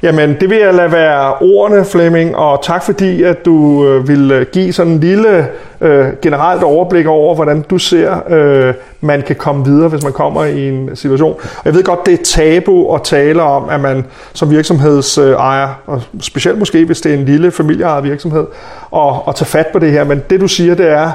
Jamen, 0.03 0.37
det 0.41 0.51
vil 0.51 0.59
jeg 0.59 0.75
lade 0.75 0.93
være 0.93 1.35
ordene, 1.35 1.85
Flemming, 1.85 2.37
og 2.37 2.63
tak 2.63 2.85
fordi, 2.85 3.23
at 3.23 3.45
du 3.45 3.87
øh, 3.87 4.09
vil 4.09 4.31
øh, 4.31 4.47
give 4.53 4.73
sådan 4.73 4.93
en 4.93 5.01
lille 5.01 5.49
øh, 5.81 6.07
generelt 6.23 6.63
overblik 6.63 7.07
over, 7.07 7.35
hvordan 7.35 7.63
du 7.71 7.79
ser, 7.79 8.23
øh, 8.29 8.75
man 9.01 9.23
kan 9.23 9.37
komme 9.37 9.65
videre, 9.65 9.89
hvis 9.89 10.03
man 10.03 10.13
kommer 10.13 10.45
i 10.45 10.69
en 10.69 10.97
situation. 10.97 11.35
Og 11.35 11.63
jeg 11.65 11.75
ved 11.75 11.85
godt, 11.85 12.07
det 12.07 12.21
er 12.21 12.25
tabu 12.25 12.95
at 12.95 13.03
tale 13.03 13.43
om, 13.43 13.69
at 13.69 13.81
man 13.81 14.05
som 14.33 14.51
virksomhedsejer, 14.51 15.69
og 15.87 16.03
specielt 16.21 16.59
måske, 16.59 16.85
hvis 16.85 17.01
det 17.01 17.15
er 17.15 17.19
en 17.19 17.25
lille 17.25 17.51
familieejet 17.51 18.05
virksomhed, 18.05 18.47
og, 18.91 19.29
og 19.29 19.37
tage 19.37 19.47
fat 19.47 19.67
på 19.73 19.79
det 19.79 19.93
her. 19.93 20.05
Men 20.05 20.23
det, 20.31 20.41
du 20.41 20.49
siger, 20.49 20.75
det 20.75 20.89
er, 20.89 21.11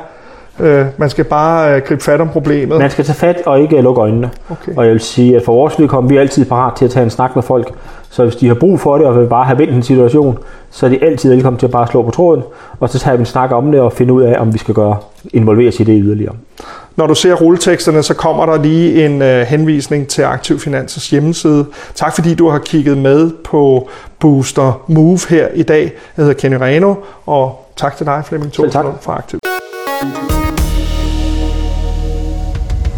øh, 0.60 0.86
man 0.98 1.10
skal 1.10 1.26
bare 1.26 1.76
øh, 1.76 1.82
gribe 1.82 2.04
fat 2.04 2.22
om 2.22 2.30
problemet. 2.30 2.80
Man 2.80 2.92
skal 2.92 3.06
tage 3.06 3.16
fat 3.16 3.42
og 3.46 3.60
ikke 3.60 3.82
lukke 3.82 4.02
øjnene. 4.02 4.30
Okay. 4.50 4.72
Og 4.76 4.86
jeg 4.86 4.92
vil 4.92 5.00
sige, 5.00 5.36
at 5.36 5.44
for 5.46 5.54
vores 5.54 5.80
vedkommende, 5.80 6.14
vi 6.14 6.18
er 6.18 6.22
altid 6.22 6.46
parat 6.46 6.74
til 6.74 6.86
at 6.86 6.92
tage 6.92 7.04
en 7.04 7.10
snak 7.10 7.36
med 7.36 7.44
folk. 7.44 7.74
Så 8.10 8.24
hvis 8.24 8.36
de 8.36 8.48
har 8.48 8.56
brug 8.56 8.80
for 8.80 8.98
det, 8.98 9.08
og 9.08 9.20
vil 9.20 9.28
bare 9.28 9.46
have 9.46 9.58
vendt 9.58 9.74
en 9.74 9.84
situation, 9.84 10.38
så 10.72 10.86
er 10.86 10.90
de 10.90 11.04
altid 11.04 11.30
velkommen 11.34 11.60
til 11.60 11.66
at 11.66 11.72
bare 11.72 11.88
slå 11.88 12.02
på 12.02 12.12
tråden, 12.12 12.44
og 12.80 12.90
så 12.90 13.00
tager 13.00 13.18
vi 13.18 13.22
en 13.22 13.26
snak 13.26 13.52
om 13.52 13.72
det 13.72 13.82
og 13.82 13.94
finde 13.94 14.14
ud 14.14 14.22
af, 14.22 14.42
om 14.42 14.54
vi 14.54 14.58
skal 14.58 14.74
gøre 14.74 14.98
involveres 15.34 15.80
i 15.80 15.84
det 15.84 16.02
yderligere. 16.04 16.36
Når 16.96 17.08
du 17.08 17.16
ser 17.16 17.34
rulleteksterne, 17.34 18.04
så 18.04 18.14
kommer 18.14 18.46
der 18.46 18.62
lige 18.62 19.06
en 19.06 19.22
øh, 19.22 19.42
henvisning 19.42 20.08
til 20.08 20.22
Aktiv 20.22 20.60
Finanses 20.60 21.10
hjemmeside. 21.10 21.66
Tak 21.96 22.16
fordi 22.16 22.36
du 22.36 22.50
har 22.50 22.60
kigget 22.60 22.98
med 22.98 23.32
på 23.44 23.90
Booster 24.20 24.82
Move 24.88 25.20
her 25.30 25.48
i 25.54 25.64
dag. 25.64 25.82
Jeg 25.82 25.92
hedder 26.26 26.34
Kenny 26.34 26.58
Reno, 26.62 26.96
og 27.26 27.72
tak 27.76 27.98
til 27.98 28.06
dig, 28.06 28.24
Flemming. 28.26 28.54
Thorslund 28.54 28.96
fra 29.02 29.18
Aktiv. 29.18 29.40